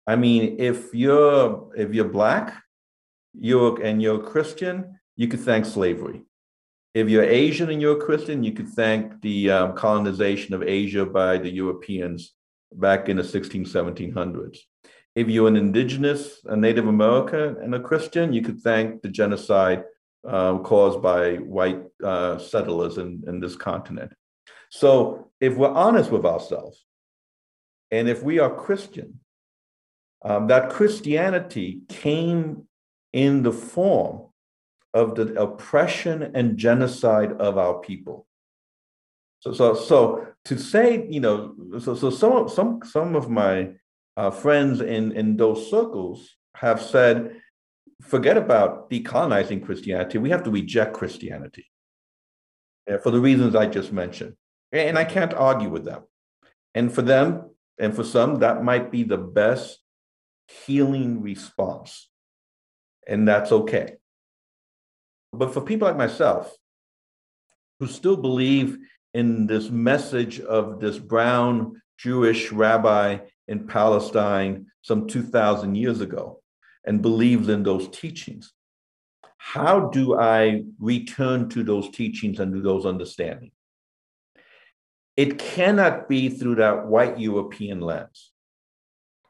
I 0.06 0.16
mean, 0.16 0.56
if 0.58 0.94
you're 0.94 1.70
if 1.76 1.92
you're 1.92 2.08
black, 2.08 2.62
you're 3.34 3.80
and 3.82 4.00
you're 4.00 4.20
a 4.20 4.24
Christian, 4.24 4.98
you 5.16 5.28
could 5.28 5.40
thank 5.40 5.66
slavery. 5.66 6.22
If 6.94 7.08
you're 7.08 7.24
Asian 7.24 7.70
and 7.70 7.80
you're 7.80 7.96
a 7.96 8.04
Christian, 8.04 8.44
you 8.44 8.52
could 8.52 8.68
thank 8.68 9.22
the 9.22 9.50
um, 9.50 9.76
colonization 9.76 10.54
of 10.54 10.62
Asia 10.62 11.06
by 11.06 11.38
the 11.38 11.50
Europeans 11.50 12.34
back 12.74 13.08
in 13.08 13.16
the 13.16 13.24
16, 13.24 13.64
1700s. 13.64 14.58
If 15.14 15.28
you're 15.28 15.48
an 15.48 15.56
indigenous, 15.56 16.40
a 16.44 16.56
Native 16.56 16.86
American, 16.86 17.56
and 17.62 17.74
a 17.74 17.80
Christian, 17.80 18.34
you 18.34 18.42
could 18.42 18.60
thank 18.60 19.00
the 19.00 19.08
genocide 19.08 19.84
uh, 20.28 20.58
caused 20.58 21.00
by 21.02 21.36
white 21.36 21.82
uh, 22.04 22.38
settlers 22.38 22.98
in, 22.98 23.24
in 23.26 23.40
this 23.40 23.56
continent. 23.56 24.12
So, 24.70 25.30
if 25.40 25.56
we're 25.56 25.68
honest 25.68 26.10
with 26.10 26.24
ourselves, 26.24 26.84
and 27.90 28.08
if 28.08 28.22
we 28.22 28.38
are 28.38 28.54
Christian, 28.54 29.20
um, 30.24 30.46
that 30.46 30.70
Christianity 30.70 31.80
came 31.88 32.66
in 33.12 33.42
the 33.42 33.52
form 33.52 34.31
of 34.94 35.14
the 35.14 35.34
oppression 35.40 36.32
and 36.34 36.56
genocide 36.56 37.32
of 37.32 37.58
our 37.58 37.78
people. 37.80 38.26
So, 39.40 39.52
so, 39.52 39.74
so 39.74 40.26
to 40.44 40.58
say, 40.58 41.06
you 41.08 41.20
know, 41.20 41.54
so, 41.80 41.94
so 41.94 42.10
some, 42.10 42.48
some, 42.48 42.80
some 42.84 43.16
of 43.16 43.28
my 43.28 43.72
uh, 44.16 44.30
friends 44.30 44.80
in, 44.80 45.12
in 45.12 45.36
those 45.36 45.68
circles 45.68 46.36
have 46.56 46.80
said, 46.80 47.40
forget 48.02 48.36
about 48.36 48.90
decolonizing 48.90 49.64
Christianity. 49.64 50.18
We 50.18 50.30
have 50.30 50.44
to 50.44 50.50
reject 50.50 50.94
Christianity 50.94 51.66
for 53.02 53.10
the 53.10 53.20
reasons 53.20 53.54
I 53.54 53.66
just 53.66 53.92
mentioned. 53.92 54.34
And 54.72 54.98
I 54.98 55.04
can't 55.04 55.34
argue 55.34 55.68
with 55.68 55.84
them. 55.84 56.02
And 56.74 56.92
for 56.92 57.02
them, 57.02 57.50
and 57.78 57.94
for 57.94 58.04
some, 58.04 58.36
that 58.40 58.62
might 58.62 58.90
be 58.90 59.02
the 59.02 59.18
best 59.18 59.78
healing 60.48 61.22
response. 61.22 62.08
And 63.06 63.26
that's 63.26 63.52
okay. 63.52 63.96
But 65.32 65.54
for 65.54 65.60
people 65.62 65.88
like 65.88 65.96
myself, 65.96 66.54
who 67.80 67.86
still 67.86 68.16
believe 68.16 68.78
in 69.14 69.46
this 69.46 69.70
message 69.70 70.40
of 70.40 70.78
this 70.78 70.98
brown 70.98 71.80
Jewish 71.98 72.52
rabbi 72.52 73.18
in 73.48 73.66
Palestine 73.66 74.66
some 74.82 75.06
2,000 75.06 75.74
years 75.74 76.00
ago 76.00 76.42
and 76.84 77.02
believes 77.02 77.48
in 77.48 77.62
those 77.62 77.88
teachings, 77.88 78.52
how 79.38 79.88
do 79.88 80.18
I 80.18 80.64
return 80.78 81.48
to 81.50 81.64
those 81.64 81.90
teachings 81.90 82.38
and 82.38 82.52
to 82.54 82.60
those 82.60 82.86
understandings? 82.86 83.52
It 85.16 85.38
cannot 85.38 86.08
be 86.08 86.28
through 86.28 86.56
that 86.56 86.86
white 86.86 87.18
European 87.18 87.80
lens. 87.80 88.30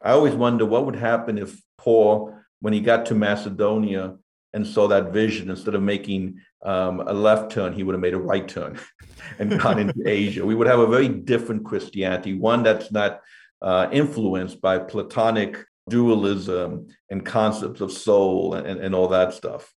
I 0.01 0.11
always 0.11 0.35
wonder 0.35 0.65
what 0.65 0.85
would 0.85 0.95
happen 0.95 1.37
if 1.37 1.59
Paul, 1.77 2.35
when 2.59 2.73
he 2.73 2.79
got 2.79 3.07
to 3.07 3.15
Macedonia 3.15 4.17
and 4.53 4.65
saw 4.65 4.87
that 4.87 5.11
vision, 5.11 5.49
instead 5.49 5.75
of 5.75 5.81
making 5.81 6.39
um, 6.63 7.01
a 7.01 7.13
left 7.13 7.51
turn, 7.51 7.73
he 7.73 7.83
would 7.83 7.93
have 7.93 8.01
made 8.01 8.13
a 8.13 8.19
right 8.19 8.47
turn 8.47 8.79
and 9.39 9.59
gone 9.59 9.79
into 9.79 9.95
Asia. 10.05 10.45
We 10.45 10.55
would 10.55 10.67
have 10.67 10.79
a 10.79 10.87
very 10.87 11.09
different 11.09 11.65
Christianity, 11.65 12.33
one 12.33 12.63
that's 12.63 12.91
not 12.91 13.21
uh, 13.61 13.87
influenced 13.91 14.61
by 14.61 14.79
Platonic 14.79 15.57
dualism 15.89 16.87
and 17.09 17.25
concepts 17.25 17.81
of 17.81 17.91
soul 17.91 18.53
and, 18.53 18.79
and 18.79 18.95
all 18.95 19.09
that 19.09 19.33
stuff. 19.33 19.73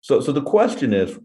So, 0.00 0.20
so 0.20 0.32
the 0.32 0.42
question 0.42 0.92
is 0.92 1.18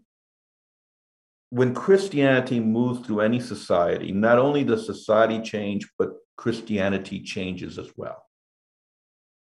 when 1.50 1.74
Christianity 1.74 2.60
moves 2.60 3.06
through 3.06 3.20
any 3.20 3.40
society, 3.40 4.12
not 4.12 4.38
only 4.38 4.64
does 4.64 4.86
society 4.86 5.40
change, 5.40 5.88
but 5.98 6.10
Christianity 6.36 7.20
changes 7.20 7.78
as 7.78 7.90
well. 7.96 8.26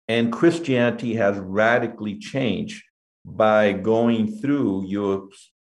And 0.07 0.31
Christianity 0.31 1.15
has 1.15 1.37
radically 1.37 2.17
changed 2.19 2.83
by 3.27 3.73
going 3.73 4.39
through 4.39 4.85
Europe, 4.87 5.33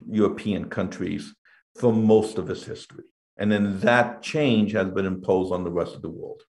European 0.10 0.70
countries 0.70 1.36
for 1.76 1.92
most 1.92 2.38
of 2.38 2.50
its 2.50 2.64
history. 2.64 3.04
And 3.38 3.52
then 3.52 3.80
that 3.82 4.22
change 4.22 4.72
has 4.72 4.90
been 4.90 5.06
imposed 5.06 5.52
on 5.52 5.64
the 5.64 5.72
rest 5.72 5.96
of 5.96 6.02
the 6.02 6.10
world. 6.10 6.42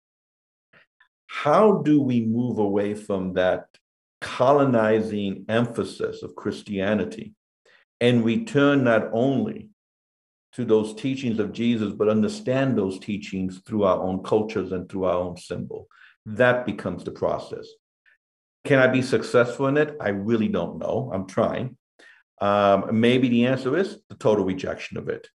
How 1.26 1.78
do 1.78 2.00
we 2.00 2.20
move 2.20 2.58
away 2.58 2.94
from 2.94 3.32
that 3.34 3.66
colonizing 4.20 5.44
emphasis 5.48 6.22
of 6.22 6.36
Christianity 6.36 7.34
and 8.00 8.24
return 8.24 8.84
not 8.84 9.08
only 9.12 9.70
to 10.52 10.64
those 10.64 10.94
teachings 10.94 11.40
of 11.40 11.52
Jesus, 11.52 11.92
but 11.94 12.08
understand 12.08 12.78
those 12.78 13.00
teachings 13.00 13.60
through 13.66 13.84
our 13.84 14.00
own 14.00 14.22
cultures 14.22 14.70
and 14.70 14.88
through 14.88 15.04
our 15.04 15.18
own 15.18 15.36
symbol? 15.36 15.88
That 16.26 16.64
becomes 16.64 17.02
the 17.02 17.10
process. 17.10 17.66
Can 18.64 18.78
I 18.78 18.86
be 18.86 19.02
successful 19.02 19.66
in 19.66 19.76
it? 19.76 19.96
I 20.00 20.10
really 20.10 20.48
don't 20.48 20.78
know. 20.78 21.10
I'm 21.12 21.26
trying. 21.26 21.76
Um, 22.40 23.00
maybe 23.00 23.28
the 23.28 23.46
answer 23.46 23.76
is 23.76 23.98
the 24.08 24.16
total 24.16 24.44
rejection 24.44 24.98
of 24.98 25.08
it. 25.08 25.28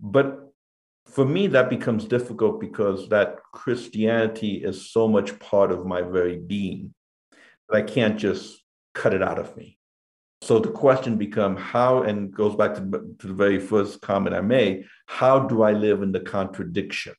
But 0.00 0.52
for 1.06 1.24
me, 1.24 1.46
that 1.48 1.70
becomes 1.70 2.04
difficult 2.04 2.60
because 2.60 3.08
that 3.08 3.36
Christianity 3.52 4.62
is 4.64 4.90
so 4.90 5.08
much 5.08 5.38
part 5.38 5.70
of 5.70 5.86
my 5.86 6.02
very 6.02 6.38
being 6.38 6.94
that 7.68 7.76
I 7.78 7.82
can't 7.82 8.18
just 8.18 8.62
cut 8.94 9.14
it 9.14 9.22
out 9.22 9.38
of 9.38 9.56
me. 9.56 9.78
So 10.42 10.58
the 10.58 10.72
question 10.72 11.18
becomes 11.18 11.60
how, 11.60 12.02
and 12.02 12.32
goes 12.32 12.56
back 12.56 12.74
to, 12.74 12.80
to 12.80 13.26
the 13.28 13.32
very 13.32 13.60
first 13.60 14.00
comment 14.00 14.34
I 14.34 14.40
made, 14.40 14.86
how 15.06 15.38
do 15.38 15.62
I 15.62 15.70
live 15.70 16.02
in 16.02 16.10
the 16.10 16.20
contradiction 16.20 17.14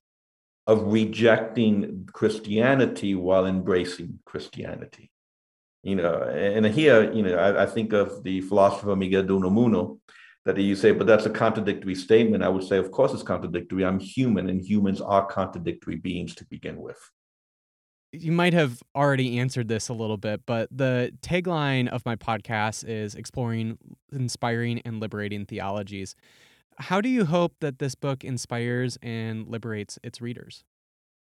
of 0.67 0.91
rejecting 0.91 2.09
Christianity 2.11 3.15
while 3.15 3.45
embracing 3.45 4.19
Christianity? 4.25 5.12
You 5.83 5.95
know, 5.95 6.23
and 6.23 6.65
here, 6.65 7.11
you 7.11 7.23
know, 7.23 7.35
I, 7.35 7.63
I 7.63 7.65
think 7.65 7.91
of 7.91 8.23
the 8.23 8.39
philosopher 8.41 8.95
Miguel 8.95 9.23
de 9.23 9.33
Unamuno, 9.33 9.99
that 10.45 10.57
you 10.57 10.75
say, 10.75 10.91
but 10.91 11.07
that's 11.07 11.25
a 11.25 11.29
contradictory 11.29 11.95
statement. 11.95 12.43
I 12.43 12.49
would 12.49 12.63
say, 12.63 12.77
of 12.77 12.91
course, 12.91 13.13
it's 13.13 13.23
contradictory. 13.23 13.85
I'm 13.85 13.99
human, 13.99 14.49
and 14.49 14.61
humans 14.61 15.01
are 15.01 15.25
contradictory 15.25 15.97
beings 15.97 16.35
to 16.35 16.45
begin 16.45 16.77
with. 16.81 16.97
You 18.13 18.31
might 18.31 18.53
have 18.53 18.81
already 18.95 19.39
answered 19.39 19.67
this 19.67 19.89
a 19.89 19.93
little 19.93 20.17
bit, 20.17 20.41
but 20.45 20.69
the 20.71 21.11
tagline 21.21 21.87
of 21.87 22.05
my 22.05 22.15
podcast 22.15 22.87
is 22.87 23.15
exploring, 23.15 23.77
inspiring, 24.11 24.81
and 24.85 24.99
liberating 24.99 25.45
theologies. 25.45 26.15
How 26.77 27.01
do 27.01 27.09
you 27.09 27.25
hope 27.25 27.55
that 27.59 27.79
this 27.79 27.95
book 27.95 28.23
inspires 28.23 28.97
and 29.01 29.47
liberates 29.47 29.97
its 30.03 30.21
readers? 30.21 30.63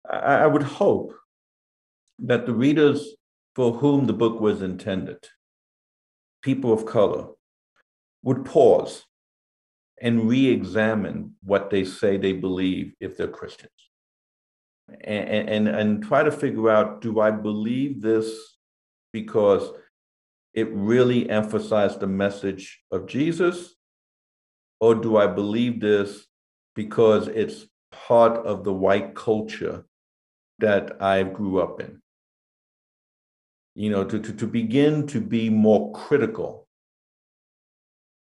I, 0.08 0.18
I 0.18 0.46
would 0.46 0.62
hope 0.62 1.14
that 2.18 2.46
the 2.46 2.52
readers 2.52 3.14
for 3.56 3.72
whom 3.72 4.06
the 4.06 4.12
book 4.12 4.38
was 4.38 4.60
intended, 4.60 5.16
people 6.42 6.74
of 6.74 6.84
color, 6.84 7.28
would 8.22 8.44
pause 8.44 9.04
and 9.98 10.28
re 10.28 10.48
examine 10.48 11.34
what 11.42 11.70
they 11.70 11.82
say 11.82 12.18
they 12.18 12.34
believe 12.34 12.92
if 13.00 13.16
they're 13.16 13.26
Christians. 13.26 13.72
And, 15.02 15.48
and, 15.48 15.68
and 15.68 16.04
try 16.04 16.22
to 16.22 16.30
figure 16.30 16.68
out 16.68 17.00
do 17.00 17.20
I 17.20 17.30
believe 17.30 18.02
this 18.02 18.30
because 19.14 19.70
it 20.52 20.70
really 20.70 21.28
emphasized 21.30 22.00
the 22.00 22.06
message 22.06 22.82
of 22.92 23.06
Jesus? 23.06 23.74
Or 24.80 24.94
do 24.94 25.16
I 25.16 25.28
believe 25.28 25.80
this 25.80 26.26
because 26.74 27.28
it's 27.28 27.64
part 27.90 28.36
of 28.44 28.64
the 28.64 28.74
white 28.74 29.14
culture 29.14 29.86
that 30.58 31.00
I 31.02 31.22
grew 31.22 31.62
up 31.62 31.80
in. 31.80 32.02
You 33.76 33.90
know, 33.90 34.04
to, 34.04 34.18
to, 34.18 34.32
to 34.32 34.46
begin 34.46 35.06
to 35.08 35.20
be 35.20 35.50
more 35.50 35.92
critical 35.92 36.66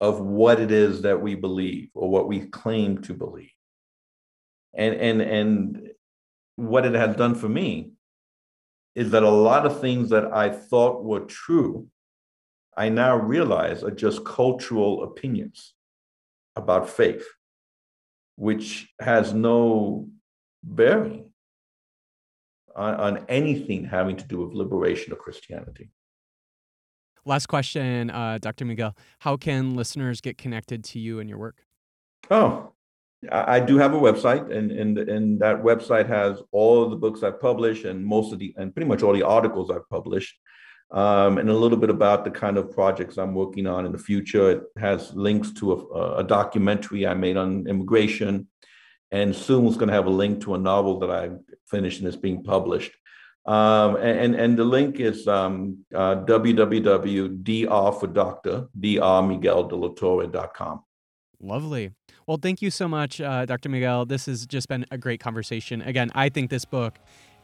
of 0.02 0.20
what 0.20 0.60
it 0.60 0.70
is 0.70 1.04
that 1.04 1.22
we 1.22 1.34
believe 1.34 1.90
or 1.96 2.10
what 2.10 2.28
we 2.28 2.42
claim 2.42 3.02
to 3.04 3.14
believe. 3.14 3.54
And 4.74 4.96
and 4.96 5.22
and 5.22 5.90
what 6.58 6.86
it 6.86 6.94
has 6.94 7.16
done 7.16 7.36
for 7.36 7.48
me 7.48 7.94
is 8.96 9.12
that 9.12 9.24
a 9.24 9.30
lot 9.30 9.66
of 9.66 9.80
things 9.80 10.10
that 10.10 10.34
I 10.34 10.50
thought 10.50 11.04
were 11.04 11.22
true, 11.22 11.88
I 12.76 12.90
now 12.90 13.16
realize 13.16 13.82
are 13.82 13.92
just 13.92 14.26
cultural 14.26 15.04
opinions 15.04 15.74
about 16.58 16.90
faith, 16.90 17.26
which 18.36 18.94
has 19.00 19.34
no 19.34 20.10
bearing 20.64 21.32
on, 22.76 22.96
on 22.96 23.26
anything 23.30 23.86
having 23.86 24.18
to 24.18 24.26
do 24.26 24.40
with 24.40 24.54
liberation 24.54 25.14
or 25.14 25.16
Christianity. 25.16 25.90
Last 27.26 27.48
question, 27.48 28.12
uh, 28.12 28.38
Dr. 28.40 28.66
Miguel. 28.66 28.96
How 29.20 29.36
can 29.36 29.76
listeners 29.76 30.22
get 30.22 30.38
connected 30.38 30.84
to 30.86 31.00
you 31.00 31.20
and 31.20 31.28
your 31.28 31.40
work? 31.40 31.66
Oh, 32.30 32.74
I 33.32 33.60
do 33.60 33.78
have 33.78 33.94
a 33.94 34.00
website, 34.00 34.56
and 34.56 34.72
and 34.72 34.98
and 34.98 35.40
that 35.40 35.64
website 35.64 36.08
has 36.08 36.42
all 36.52 36.84
of 36.84 36.92
the 36.92 36.96
books 36.96 37.24
I've 37.24 37.42
published, 37.42 37.86
and 37.86 38.06
most 38.06 38.32
of 38.32 38.40
the 38.40 38.54
and 38.58 38.74
pretty 38.74 38.88
much 38.88 39.02
all 39.02 39.14
the 39.14 39.24
articles 39.24 39.72
I've 39.72 39.90
published, 39.90 40.38
um, 40.92 41.40
and 41.40 41.50
a 41.50 41.54
little 41.54 41.78
bit 41.78 41.90
about 41.90 42.24
the 42.24 42.32
kind 42.32 42.58
of 42.58 42.72
projects 42.72 43.18
I'm 43.18 43.34
working 43.34 43.66
on 43.66 43.86
in 43.86 43.92
the 43.92 43.98
future. 43.98 44.52
It 44.52 44.64
has 44.78 45.14
links 45.16 45.52
to 45.54 45.74
a, 45.74 46.18
a 46.18 46.24
documentary 46.24 47.08
I 47.08 47.16
made 47.16 47.38
on 47.38 47.68
immigration, 47.68 48.48
and 49.16 49.34
soon 49.34 49.66
it's 49.66 49.78
going 49.78 49.88
to 49.88 49.94
have 49.94 50.08
a 50.08 50.10
link 50.10 50.42
to 50.42 50.56
a 50.56 50.58
novel 50.58 51.00
that 51.00 51.10
I 51.10 51.30
finished 51.68 52.00
and 52.00 52.10
is 52.10 52.18
being 52.18 52.44
published. 52.44 52.92
Um, 53.46 53.96
and, 53.96 54.36
and 54.36 54.58
the 54.58 54.66
link 54.66 55.00
is 55.00 55.26
um, 55.28 55.86
uh, 55.94 56.16
www.dr 56.26 58.00
for 58.00 58.08
doctor 58.08 58.68
drmigueldelatorre.com. 58.78 60.84
Lovely. 61.40 61.92
Well, 62.28 62.40
thank 62.42 62.62
you 62.62 62.72
so 62.72 62.90
much, 62.90 63.22
uh, 63.22 63.46
Dr. 63.46 63.70
Miguel. 63.70 64.06
This 64.06 64.26
has 64.26 64.46
just 64.46 64.68
been 64.68 64.86
a 64.92 64.98
great 64.98 65.22
conversation. 65.22 65.82
Again, 65.82 66.12
I 66.14 66.28
think 66.28 66.50
this 66.50 66.66
book, 66.66 66.96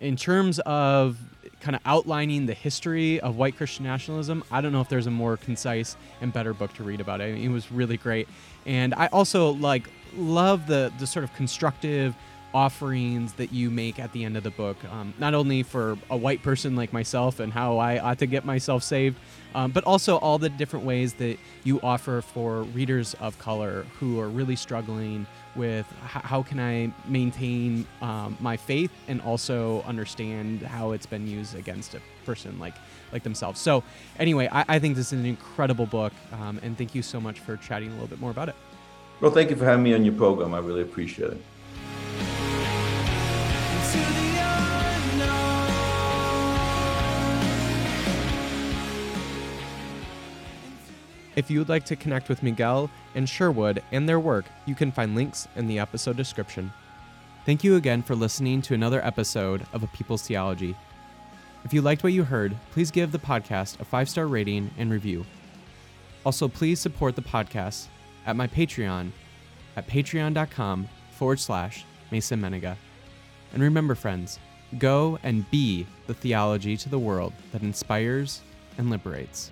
in 0.01 0.17
terms 0.17 0.59
of 0.65 1.17
kind 1.61 1.75
of 1.75 1.81
outlining 1.85 2.47
the 2.47 2.53
history 2.53 3.21
of 3.21 3.37
white 3.37 3.55
Christian 3.55 3.85
nationalism, 3.85 4.43
I 4.51 4.59
don't 4.59 4.73
know 4.73 4.81
if 4.81 4.89
there's 4.89 5.07
a 5.07 5.11
more 5.11 5.37
concise 5.37 5.95
and 6.19 6.33
better 6.33 6.53
book 6.53 6.73
to 6.73 6.83
read 6.83 6.99
about 6.99 7.21
it. 7.21 7.37
It 7.37 7.49
was 7.49 7.71
really 7.71 7.97
great. 7.97 8.27
And 8.65 8.93
I 8.95 9.07
also 9.07 9.51
like 9.51 9.89
love 10.15 10.67
the 10.67 10.91
the 10.99 11.07
sort 11.07 11.23
of 11.23 11.33
constructive 11.33 12.15
offerings 12.53 13.33
that 13.33 13.51
you 13.53 13.69
make 13.69 13.99
at 13.99 14.11
the 14.11 14.23
end 14.23 14.35
of 14.35 14.43
the 14.43 14.51
book, 14.51 14.77
um, 14.91 15.13
not 15.19 15.33
only 15.33 15.63
for 15.63 15.97
a 16.09 16.17
white 16.17 16.43
person 16.43 16.75
like 16.75 16.91
myself 16.91 17.39
and 17.39 17.51
how 17.53 17.77
I 17.77 17.99
ought 17.99 18.19
to 18.19 18.25
get 18.25 18.45
myself 18.45 18.83
saved, 18.83 19.17
um, 19.55 19.71
but 19.71 19.83
also 19.83 20.17
all 20.17 20.37
the 20.37 20.49
different 20.49 20.85
ways 20.85 21.13
that 21.15 21.37
you 21.63 21.79
offer 21.81 22.21
for 22.21 22.63
readers 22.63 23.13
of 23.15 23.37
color 23.39 23.85
who 23.99 24.19
are 24.19 24.29
really 24.29 24.55
struggling 24.55 25.27
with 25.55 25.85
how 26.01 26.41
can 26.41 26.59
I 26.59 26.93
maintain 27.07 27.85
um, 28.01 28.37
my 28.39 28.55
faith 28.55 28.91
and 29.09 29.21
also 29.21 29.81
understand 29.83 30.61
how 30.61 30.91
it's 30.91 31.05
been 31.05 31.27
used 31.27 31.55
against 31.55 31.93
a 31.93 32.01
person 32.25 32.57
like 32.59 32.75
like 33.11 33.23
themselves. 33.23 33.59
So 33.59 33.83
anyway, 34.19 34.47
I, 34.49 34.63
I 34.69 34.79
think 34.79 34.95
this 34.95 35.07
is 35.07 35.19
an 35.19 35.25
incredible 35.25 35.85
book, 35.85 36.13
um, 36.31 36.61
and 36.63 36.77
thank 36.77 36.95
you 36.95 37.01
so 37.01 37.19
much 37.19 37.39
for 37.41 37.57
chatting 37.57 37.89
a 37.89 37.91
little 37.93 38.07
bit 38.07 38.21
more 38.21 38.31
about 38.31 38.47
it. 38.47 38.55
Well, 39.21 39.31
thank 39.31 39.51
you 39.51 39.55
for 39.55 39.65
having 39.65 39.83
me 39.83 39.93
on 39.93 40.03
your 40.03 40.15
program. 40.15 40.55
I 40.55 40.57
really 40.57 40.81
appreciate 40.81 41.29
it. 41.29 41.37
into 43.83 43.99
the 44.13 44.39
unknown. 45.13 45.71
If 51.35 51.51
you 51.51 51.59
would 51.59 51.69
like 51.69 51.85
to 51.85 51.95
connect 51.95 52.29
with 52.29 52.41
Miguel 52.41 52.89
and 53.13 53.29
Sherwood 53.29 53.83
and 53.91 54.09
their 54.09 54.19
work, 54.19 54.45
you 54.65 54.73
can 54.73 54.91
find 54.91 55.15
links 55.15 55.47
in 55.55 55.67
the 55.67 55.77
episode 55.77 56.17
description. 56.17 56.73
Thank 57.45 57.63
you 57.63 57.75
again 57.75 58.01
for 58.01 58.15
listening 58.15 58.63
to 58.63 58.73
another 58.73 59.05
episode 59.05 59.67
of 59.71 59.83
A 59.83 59.87
People's 59.87 60.23
Theology. 60.23 60.75
If 61.63 61.75
you 61.75 61.83
liked 61.83 62.03
what 62.03 62.13
you 62.13 62.23
heard, 62.23 62.57
please 62.71 62.89
give 62.89 63.11
the 63.11 63.19
podcast 63.19 63.79
a 63.79 63.85
five 63.85 64.09
star 64.09 64.25
rating 64.25 64.71
and 64.79 64.89
review. 64.91 65.27
Also, 66.25 66.47
please 66.47 66.79
support 66.79 67.15
the 67.15 67.21
podcast 67.21 67.85
at 68.25 68.35
my 68.35 68.47
Patreon 68.47 69.11
at 69.75 69.87
patreon.com 69.87 70.87
forward 71.11 71.39
slash 71.39 71.85
Mason 72.11 72.41
Mennenga. 72.41 72.75
And 73.53 73.61
remember, 73.61 73.95
friends, 73.95 74.39
go 74.77 75.19
and 75.23 75.49
be 75.51 75.85
the 76.07 76.13
theology 76.13 76.77
to 76.77 76.89
the 76.89 76.99
world 76.99 77.33
that 77.51 77.61
inspires 77.61 78.41
and 78.77 78.89
liberates. 78.89 79.51